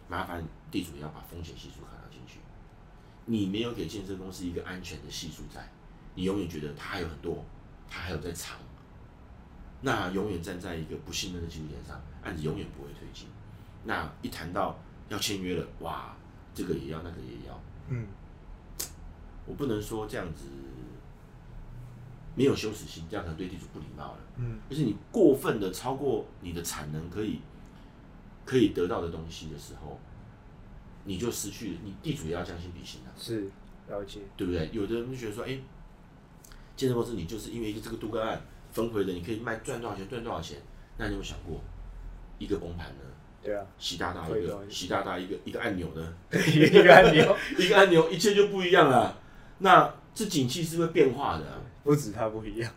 [0.08, 2.40] 麻烦地主要把风险系数考量进去。
[3.26, 5.70] 你没有给建设公司一个安全的系数在，
[6.14, 7.44] 你永远觉得它还有很多，
[7.86, 8.56] 它还有在藏，
[9.82, 13.28] 那永远站在一个不信任的基点上，案子永远不会推进。
[13.88, 16.14] 那一谈到要签约了，哇，
[16.54, 18.06] 这个也要，那个也要，嗯
[19.48, 20.44] 我不能说这样子
[22.34, 24.18] 没有羞耻心，这样可能对地主不礼貌了。
[24.36, 27.40] 嗯就是你过分的超过你的产能可以
[28.44, 29.98] 可以得到的东西的时候，
[31.04, 33.10] 你就失去了，你地主也要将心比心啊。
[33.16, 33.50] 是
[33.88, 34.20] 了解。
[34.36, 34.68] 对不对？
[34.70, 35.58] 有的人就觉得说，哎、
[36.76, 38.38] 建设公司你就是因为一个这个都更案
[38.70, 40.60] 分回的，你可以卖赚多少钱赚多少钱，
[40.98, 41.58] 那你有想过，
[42.38, 43.04] 一个崩盘呢？
[43.48, 46.14] 对啊，习大大一个，习大大一个一个按钮呢，
[46.54, 49.18] 一个按钮， 一个按钮，一切就不一样了。
[49.58, 52.70] 那这景气是会变化的啊、不止它不一样，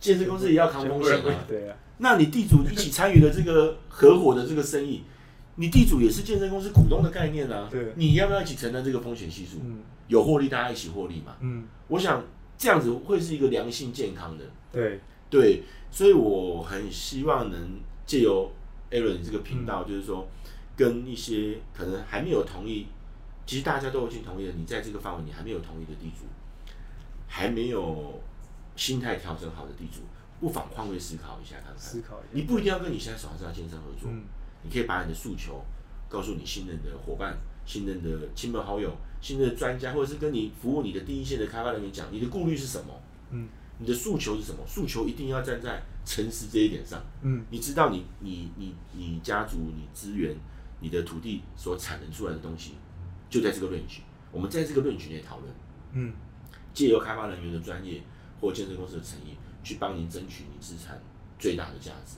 [0.00, 1.44] 建设公司也要扛风险啊。
[1.46, 5.02] 对啊，那你地主一起参与了这个合伙的这个生意，
[5.56, 7.68] 你地主也是建设公司股东的概念啊。
[7.70, 9.58] 对你要不要一起承担这个风险系数？
[9.62, 11.34] 嗯有获利，大家一起获利嘛。
[11.40, 12.24] 嗯，我想
[12.56, 14.44] 这样子会是一个良性健康的。
[14.70, 18.48] 对，对，所以我很希望能借由
[18.90, 20.26] Aaron 这个频道，就是说
[20.76, 22.86] 跟一些可能还没有同意，
[23.46, 26.26] 其实大家都已经同意了，你在这个范围你还没有同意的地主，
[27.26, 28.20] 还没有
[28.76, 30.00] 心态调整好的地主，
[30.40, 31.78] 不妨换位思考一下看看。
[31.78, 34.22] 思考一下，你不一定要跟你现在手上的先生合作，嗯
[34.62, 35.64] 你可以把你的诉求
[36.08, 42.92] 告诉你信任的伙伴、信任的亲朋好友、信任的专家，或者是跟你服务你的第一线的开发人员讲，你的顾虑是什么？
[43.30, 44.58] 嗯，你的诉求是什么？
[44.66, 47.02] 诉求一定要站在诚实这一点上。
[47.20, 50.34] 嗯你知道你你你你家族、你资源、
[50.80, 52.72] 你的土地所产能出来的东西，
[53.28, 53.98] 就在这个 range。
[54.32, 55.52] 我们在这个 range 内讨论，
[55.92, 56.14] 嗯
[56.72, 58.02] 借由开发人员的专业
[58.40, 60.98] 或建设公司的诚意，去帮您争取你资产
[61.38, 62.16] 最大的价值。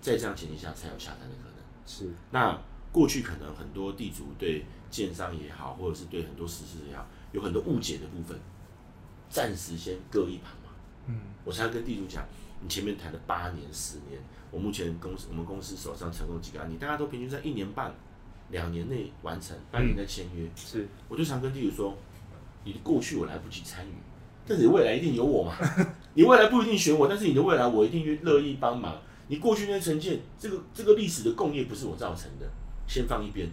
[0.00, 1.56] 在这样前提下，才有下单的可能。
[1.86, 2.58] 是那
[2.92, 8.38] 过去可能很多地主对建商也好，或者是对很多实施也好，有很多误解的部分，
[9.30, 10.70] 暂时先搁一旁嘛。
[11.06, 12.24] 嗯我常常跟地主讲，
[12.62, 17.94] 你前面谈了八年、十年，我目前公司我们公司手上成功几个案例，大家都平均在一年半、
[18.50, 20.48] 两年内完成，半年内签约。
[20.56, 21.94] 是我就常跟地主说，
[22.64, 23.92] 你的过去我来不及参与，
[24.46, 25.54] 但是你未来一定有我嘛。
[26.14, 28.98] 你未来不一定选我，但是你的未来我一定乐意帮忙。
[29.28, 32.48] 你过去那些成见，这个这个历史的共业不是我造成的，
[32.86, 33.48] 先放一边。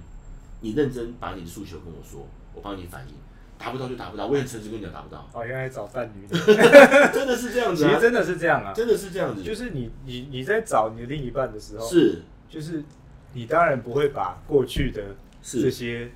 [0.61, 3.13] 你认真把你的诉求跟我说，我帮你反映，
[3.57, 6.27] 达不到就达不到，我也很诚实跟你讲达不到，哦，原来找伴侣。
[6.27, 6.37] 的，
[7.13, 12.21] 真的是这样子啊，其实真的是这样啊，真的是这样子，就是你你你在找你的另一半的时候，是。
[12.49, 12.83] 就是
[13.33, 15.01] 你当然不会把过去的
[15.41, 15.71] 这是。
[15.71, 16.11] 些，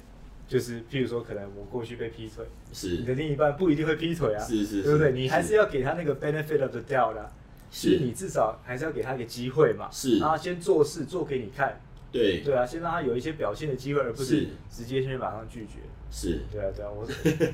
[0.47, 2.97] 就是譬如说可能我过去被劈腿，是。
[2.97, 5.11] 你的另一半不一定会劈腿啊，是是，对不对？
[5.13, 7.15] 你还是要给他那个 benefit of the doubt
[7.71, 7.97] 是。
[7.99, 10.19] 你至少还是要给他一个机会嘛，是。
[10.19, 11.81] 让他先做事做给你看，
[12.11, 12.41] 对。
[12.41, 14.47] 对啊，先让他有一些表现的机会，而不是是。
[14.69, 15.79] 直接先马上拒绝。
[16.09, 17.05] 是，对啊，对啊，我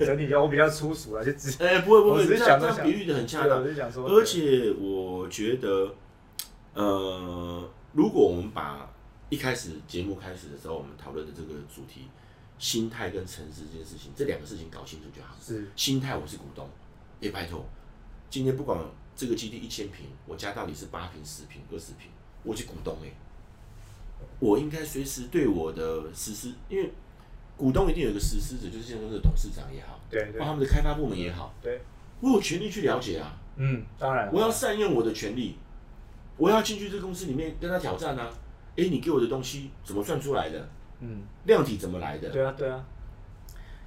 [0.06, 3.62] 整体讲我比较粗俗了，就只 哎，不会不我会，只是想这样比喻的很恰当。
[3.62, 5.95] 我，就想说，而且我觉得，
[6.76, 8.93] 呃，如果我们把
[9.30, 12.08] 一开始节目开始的时候我们讨论的这个主题，
[12.60, 15.36] 心态跟诚实这件事情，这两个事情搞清楚就好。
[15.41, 15.66] 是。
[15.76, 16.70] 心态我是股东，
[17.20, 17.66] 也拜托，
[18.30, 18.80] 今天不管
[19.16, 22.12] 这个基地一千平，我家到底是八平、十平、二十平，
[22.43, 23.12] 我是股东哎、
[24.39, 26.91] 我应该随时对我的实施，因为
[27.55, 31.82] 股东一定有一个实施者，就是现在的董事长也好，对对或他们的开发部门也好，对，
[32.21, 33.38] 我有权利去了解啊。
[33.55, 35.55] 嗯，当然，我要善用我的权利，
[36.38, 38.28] 我要进去这个公司里面跟他挑战啊！
[38.76, 40.67] 诶，你给我的东西怎么算出来的？
[41.01, 42.30] 嗯，量体怎么来的？
[42.32, 42.84] 对啊，对啊，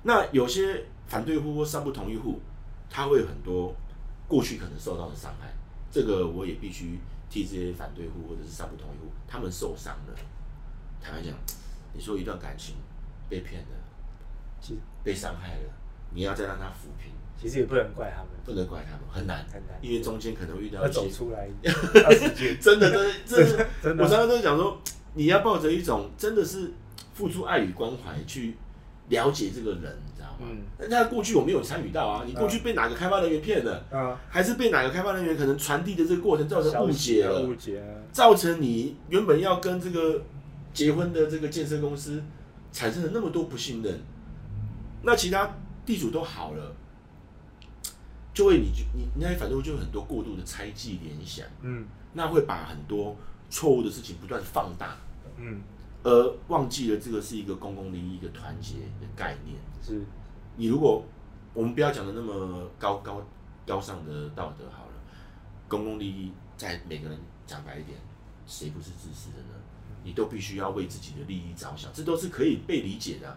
[0.04, 2.40] 那有些反对户或三不同意户，
[2.88, 3.74] 他会有很多
[4.28, 5.52] 过去可能受到的伤害，
[5.90, 6.96] 这个我也必须
[7.28, 10.14] 替这些反对户或者是上不同意户，他们受伤了。
[11.00, 11.32] 坦白讲，
[11.92, 12.76] 你说一段感情
[13.28, 13.76] 被骗了，
[14.60, 15.70] 其被伤害了，
[16.12, 21.48] 你要再让他抚平，其实也不能怪他们，不能怪他们，很难，很难因为中间可能会遇到一些走出来，
[22.60, 24.80] 真的，真的，真的， 真的我常常都讲说，
[25.14, 26.72] 你要抱着一种真的是
[27.14, 28.56] 付出爱与关怀去
[29.08, 29.96] 了解这个人，
[30.40, 30.62] 嗯。
[30.78, 37.80] 但他过去我没有参与到啊，你过去被哪个开发人员骗了，啊，还是被哪个开发人员可能传递的这个过程造成误解了，误解。
[37.80, 40.22] 啊，造成你原本要跟这个
[40.72, 42.22] 结婚的这个建设公司
[42.72, 44.00] 产生了那么多不信任，
[45.02, 46.74] 那其他地主都好了。
[48.34, 51.86] 就会你就你那些反正就有很多过度的猜忌联想，嗯。
[52.12, 53.14] 那会把很多
[53.50, 54.96] 错误的事情不断放大，
[55.36, 55.60] 嗯，
[56.02, 59.58] 而忘记了这个是一个公共利益、一个团结的概念。
[59.82, 60.02] 是，
[60.56, 61.04] 你如果
[61.54, 63.22] 我们不要讲的那么高高
[63.66, 64.92] 高尚的道德好了，
[65.68, 67.98] 公共利益在每个人讲白一点，
[68.46, 69.54] 谁不是自私的呢？
[70.02, 73.36] 你都必须要为自己的利益着想，这都是可以被理解的啊、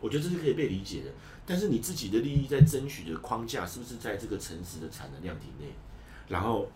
[0.00, 1.10] 我觉得这是可以被理解的。
[1.46, 5.72] 但是你自己的利益在争取的框架是不是在这个诚实的产能量体内？
[6.28, 6.68] 然后，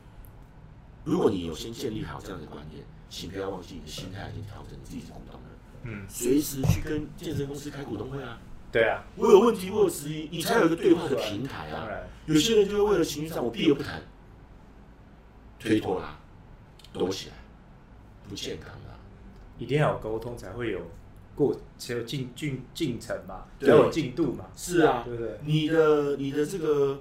[1.04, 5.48] 如果你有先建立好这样的观念，请不要忘记你的心态已经调整，你自己是股东了，
[5.82, 8.38] 嗯，随时去跟健身公司开股东会啊。
[8.76, 11.80] 对啊，我有问题，我有质疑，你才有一个对话的平台啊。
[11.80, 14.02] 当然，有些人就会为了情绪上，我避而不谈，
[15.58, 16.18] 推脱啦，
[16.92, 17.34] 躲起来，
[18.28, 18.92] 不健康啊。
[19.56, 20.82] 一定要有沟通才会有
[21.34, 25.04] 过，才有进进进程嘛，才有进度嘛，是啊。
[25.06, 25.40] 对不对？
[25.42, 27.00] 你的你的这个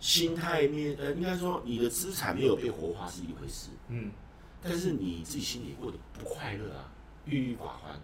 [0.00, 4.10] 心态面，呃，应该说你的资产没有被活化是一回事，嗯，
[4.62, 6.88] 但是你自己心里过得不快乐啊，
[7.26, 8.00] 郁郁寡欢。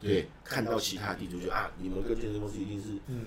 [0.00, 3.26] 对，看到其他地主就啊，你们跟健身公司一定是嗯，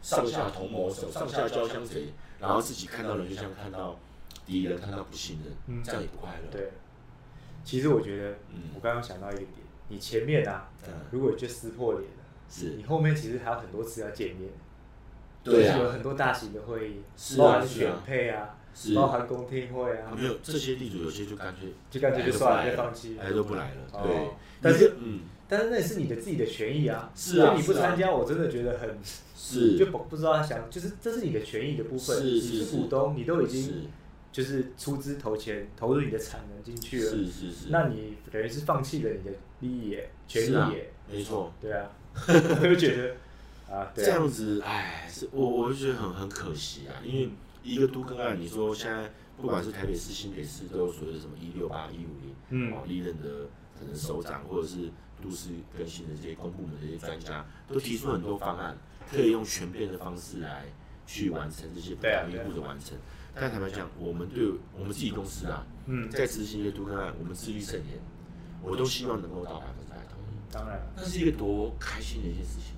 [0.00, 3.98] 上下同谋，手上下交相贼，然后自己看到人就像看到
[4.46, 5.82] 敌人，看到不信任，嗯。
[5.84, 6.50] 这样也不快乐。
[6.50, 6.70] 对。
[7.64, 8.70] 其实我觉得，嗯。
[8.74, 9.52] 我刚刚想到一个点，
[9.88, 12.70] 你前面啊，嗯，如果就撕破脸了，是。
[12.76, 14.50] 你后面其实还有很多次要见面，
[15.44, 18.56] 对有很多大型的会议，是啊包含选配啊，
[18.94, 23.80] 包含公听会啊，没有这些地主有些就干脆就干脆就算了，就放弃，来都不来了。
[23.92, 24.02] 哦。
[24.04, 24.30] 对，
[24.62, 28.98] 但是嗯但是那也是你的自己的权益啊，是啊你不参加，我真的觉得很
[29.34, 29.78] 是。
[29.78, 32.76] 就不不知道他想，就是这是你的权益的部分，你是是是。
[32.76, 33.88] 股东，你都已经
[34.30, 39.30] 就是出资投钱投入你的产能进去了，是是是，那你等于是放弃了你的
[39.60, 41.52] 利益耶，权是啊利耶，没错。
[41.60, 47.30] 对啊， 我就觉得啊，这样子，哎，是我我就觉得很很可惜啊，因为
[47.62, 52.72] 一个都更案，你说现在不管是台北市、新北市，都有所谓的什么一六八、一五零，嗯。
[52.72, 54.90] 哦，历任的可能首长或者是
[55.22, 58.76] 都市更新的这些公部门的这些专家，都提出很多方案，
[59.10, 60.64] 可以用全变的方式来
[61.06, 62.96] 去完成这些不同一步的完成。
[63.34, 67.98] 但坦白讲，我们对我们自己公司啊，嗯，在执行一些都更案，我们自律甚严，
[68.62, 70.36] 我都希望能够到百分之百同意。
[70.50, 72.74] 当然那是一个多开心的一件事情，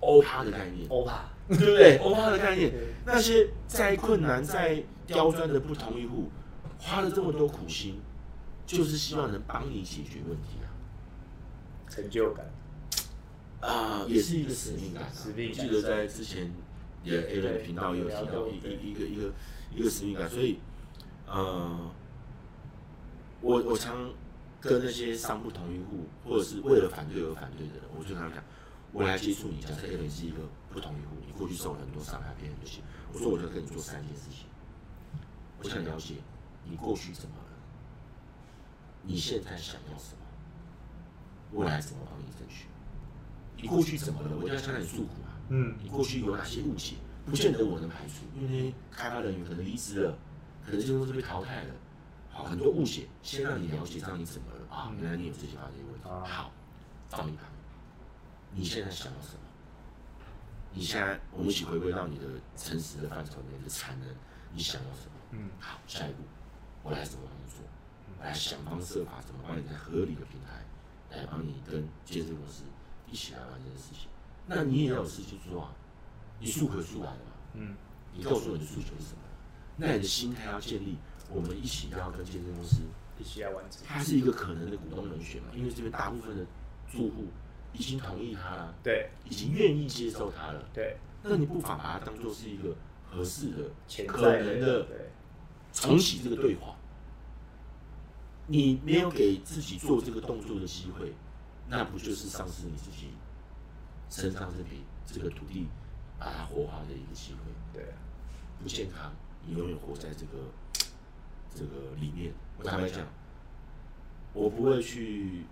[0.00, 1.98] 欧趴的概念，欧帕，对不对？
[1.98, 2.72] 欧趴的概念，
[3.04, 6.30] 那些再困难、再刁钻的不同一户，
[6.78, 8.00] 花了这么多苦心，
[8.64, 10.59] 就是希望能帮你解决问题啊。
[11.90, 12.46] 成就感，
[13.60, 15.08] 啊、也是一个使命感、啊。
[15.12, 16.50] 使命感记得在之前
[17.02, 19.32] 也 A 的频道也有提到一一一个一个
[19.74, 20.58] 一个使命感，所以
[21.26, 21.90] 呃，
[23.40, 24.10] 我我常
[24.60, 28.44] 跟那些商不同意户，或者是为了反对而反对的人，我就跟他们讲，
[28.92, 30.38] 我来接触你，假设 A 人是一个
[30.70, 32.82] 不同意户，你过去受了很多伤害，别人的心，
[33.12, 34.46] 我说我就跟你做三件事情，
[35.58, 36.14] 我想了解
[36.64, 37.56] 你过去怎么了，
[39.02, 40.19] 你现在想要什么，
[41.52, 42.66] 未来怎么帮你争取。
[43.56, 44.36] 你过去怎么了？
[44.36, 45.36] 我就要向你诉苦啊！
[45.48, 46.96] 嗯，你过去有哪些误解？
[47.26, 50.18] 不见得我能排除，因为开发人员可能离职了，
[50.64, 51.74] 可能这公司被淘汰了，
[52.30, 54.90] 好，很多误解，先让你了解，让你怎么了啊？
[55.00, 56.08] 原来你有这些发这些问题。
[56.08, 56.52] 啊好，
[57.08, 57.44] 放一旁。
[58.52, 59.40] 你现在想要什么？
[60.72, 62.24] 你现在我们一起回归到你的
[62.56, 64.08] 诚实的范畴里面，你的产能，
[64.52, 65.12] 你想要什么？
[65.32, 66.22] 嗯，好，下一步
[66.82, 67.62] 我来怎么帮你做？
[68.18, 70.64] 我来想方设法怎么帮你在合理的平台
[71.10, 72.62] 来帮你跟建设公司
[73.10, 74.08] 一起来完成事情。
[74.46, 75.72] 那你也要有事情做啊，
[76.38, 77.32] 你诉可诉来了嘛？
[77.54, 77.76] 嗯，
[78.14, 79.18] 你告诉我你的诉求是什么？
[79.76, 80.96] 那你的心态要建立，
[81.30, 82.82] 我们一起要跟建设公司，
[83.18, 85.48] 一起来完成，它是一个可能的股东人选嘛？
[85.54, 86.44] 因为这边大部分的
[86.90, 87.26] 住户
[87.72, 92.74] 已经同意他了，对已经愿意接受他了，对，那你不妨把它当做是一个
[93.08, 95.10] 合适的、可能的对，
[95.72, 96.76] 重启这个对话。
[98.52, 101.14] 你没有给自己做这个动作的机会，
[101.68, 103.10] 那不就是丧失你自己
[104.08, 105.68] 身上这笔这个土地
[106.18, 107.38] 把它活化的一个机会？
[107.72, 107.94] 对啊，
[108.60, 109.12] 不健康，
[109.46, 110.50] 你永远活在这个
[111.54, 112.34] 这个里面。
[112.58, 113.06] 我坦白讲，
[114.32, 115.44] 我不会去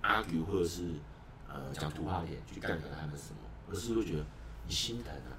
[0.00, 0.92] argue 或者是
[1.48, 4.24] 呃讲土话点去干掉他们什么，而是会觉得
[4.64, 5.34] 你心疼啊，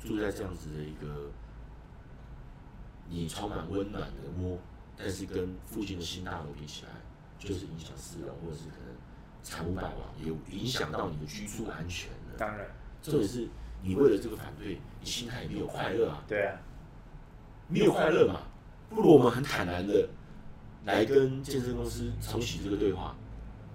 [0.00, 1.30] 住在这样子的一个
[3.08, 4.58] 你充满温暖的窝，
[4.96, 6.90] 但是跟附近的新大楼比起来，
[7.38, 8.94] 就是影响私人或者是可能
[9.42, 12.36] 财务败亡，也影响到你的居住安全了。
[12.38, 12.66] 当然，
[13.02, 13.48] 重点是
[13.82, 16.60] 你为了这个反对，你心态没有快乐啊，对啊，
[17.68, 18.40] 没有快乐嘛。
[18.88, 20.08] 不如我们很坦然的
[20.84, 23.16] 来跟健身公司重启这个对话，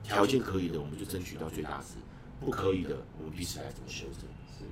[0.03, 1.95] 条件可以的，我们就争取到最大值；
[2.39, 4.22] 不可以的，我们彼此来怎么修正，
[4.57, 4.63] 是，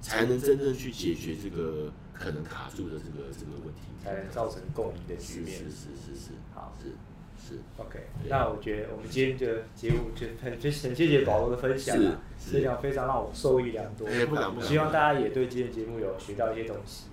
[0.00, 3.80] 才能真正去解决这个可能卡住的这个这个问题。
[4.02, 5.58] 才能造成共赢的局面。
[5.58, 6.88] 是是是是是，好是
[7.36, 7.60] 是。
[7.76, 7.98] OK，
[8.30, 14.08] 那我觉得我们今天的节目就很很很谢谢保罗的分享啊，是是非常非常让我受益良多。
[14.08, 17.08] 哎不敢不敢希望大家也对今天节目有学到一些东西。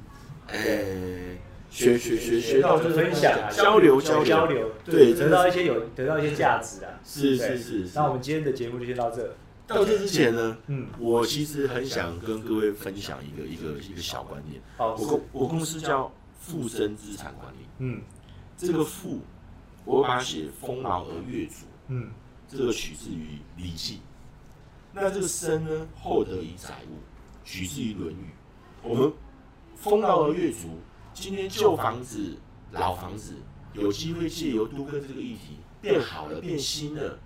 [0.47, 1.35] 哎，
[1.69, 7.01] 学学学学到就是分享啊，交流交流交流，对得到一些有得到一些价值啊。
[7.03, 9.35] 是是是那我们今天的节目就先到这。
[9.67, 14.61] 到这之前呢，嗯，我其实很想跟各位分享一个一个一个小观念。
[14.77, 16.09] 好，我公我公司叫
[16.39, 18.01] 富生资产管理，嗯
[18.55, 19.19] 这个富，
[19.83, 22.09] 我把它写丰饶而越足，嗯
[22.47, 23.23] 这个取自于
[23.61, 23.95] 《礼记》。
[24.93, 26.95] 那这个生呢，厚德以载物，
[27.43, 28.31] 取自于《论语》。
[28.87, 29.11] 我们
[29.75, 30.79] 丰饶而越足，
[31.13, 32.37] 今天旧房子、
[32.71, 33.33] 老房子
[33.73, 37.19] 有机会借由都跟这个议题变好了、变新了，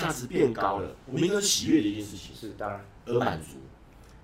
[0.00, 2.34] 价值变高了，我们应该是喜悦的一件事情。
[2.34, 3.56] 是当然，而满足。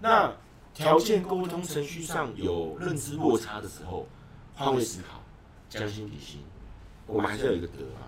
[0.01, 0.35] 那
[0.73, 4.07] 条件沟通程序上有认知落差的时候，
[4.55, 5.23] 换位思考，
[5.69, 6.41] 将心比心，
[7.07, 8.07] 我们还是要有一个德啊。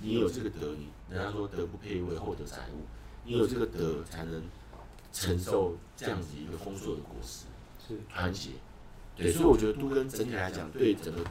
[0.00, 2.84] 你有这个德，你人家说德不配位，厚德载物。
[3.24, 4.42] 你有这个德，才能
[5.12, 7.46] 承受这样子一个丰硕的果实。
[7.86, 8.50] 是团结，
[9.14, 11.22] 对，所以我觉得都跟整体来讲，对整个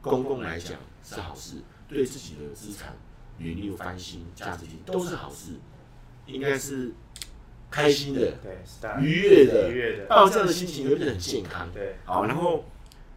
[0.00, 1.58] 公共来讲是好事，
[1.88, 2.92] 对自己的资产、
[3.38, 5.52] 履历翻新、价值提都是好事，
[6.26, 6.92] 应该是
[7.70, 8.58] 开心的、对，
[9.00, 11.68] 愉悦的，愉悦的，抱这样的心情会变得很健康。
[11.72, 12.64] 对，好，然后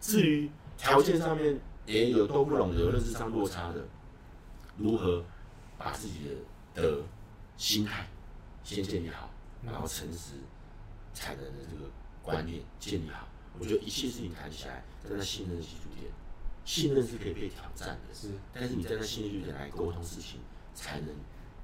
[0.01, 3.85] 至于条件上面也有都不拢的，有认知上落差的，
[4.77, 5.23] 如何
[5.77, 6.21] 把自己
[6.75, 6.97] 的的
[7.55, 8.07] 心态
[8.63, 9.29] 先建立好，
[9.63, 10.33] 然后诚实、
[11.13, 11.89] 产能的这个
[12.21, 13.27] 观念建立好，
[13.59, 16.11] 我觉得一切事情谈起来，在那信任的基础点，
[16.67, 20.41] 信任是可以被挑战的，是但是你在那信任点来沟通事情，
[20.75, 21.07] 才能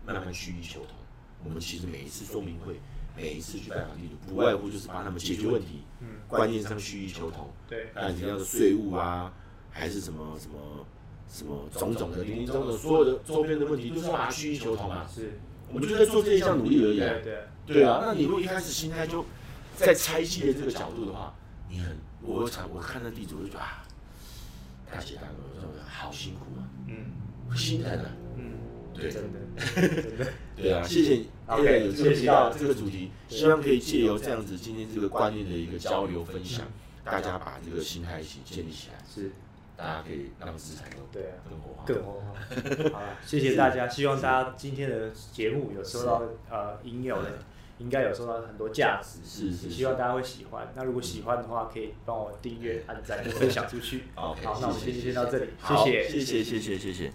[0.06, 0.96] 慢慢趋于求同。
[1.44, 2.80] 我们其实每一次说明会，
[3.14, 9.34] 每一次去拜访地主，不外乎就是帮他们解决问题，嗯，观念上蓄意求同，对，那你要的税务啊，
[9.70, 10.86] 还是什么什么
[11.30, 15.06] 什么种种的零零总总所有的周边的问题，都是要把它蓄意求同啊。
[15.14, 15.38] 是，
[15.68, 17.14] 我们就在做这一项努力而已啊。
[17.22, 19.26] 对对，对啊，那你如果一开始心态就
[19.76, 21.36] 在拆卸的这个角度的话，
[21.70, 23.84] 你很，我常我看到地主我就觉得啊，
[24.94, 27.56] 大姐大哥，我说好辛苦啊，嗯。
[27.56, 28.06] 心疼啊。
[28.38, 28.54] 嗯，
[28.94, 29.10] 对。
[29.12, 29.40] 真的
[30.02, 36.66] 真的，对啊，谢谢 OK，有这个谢谢提到这个主题，希望可以借由这样子今天这个观念的一个交流分享，
[37.04, 39.32] 大家把这个心态一起建立起来，是，
[39.78, 41.36] 大家可以让资产更对啊。
[41.48, 41.84] 更活化。
[41.86, 42.94] 更活化。
[42.98, 47.40] 好了，谢谢大家，希望大家今天的节目有收到呃应有的，
[47.84, 50.72] 应该有收到很多价值，是是希望大家会喜欢。
[50.76, 54.06] 那如果喜欢的话，可以帮我订阅、按赞、分享出去。
[54.16, 56.10] 好，好，那我们今天先到这里，谢谢。
[56.10, 57.14] 谢谢谢谢谢谢。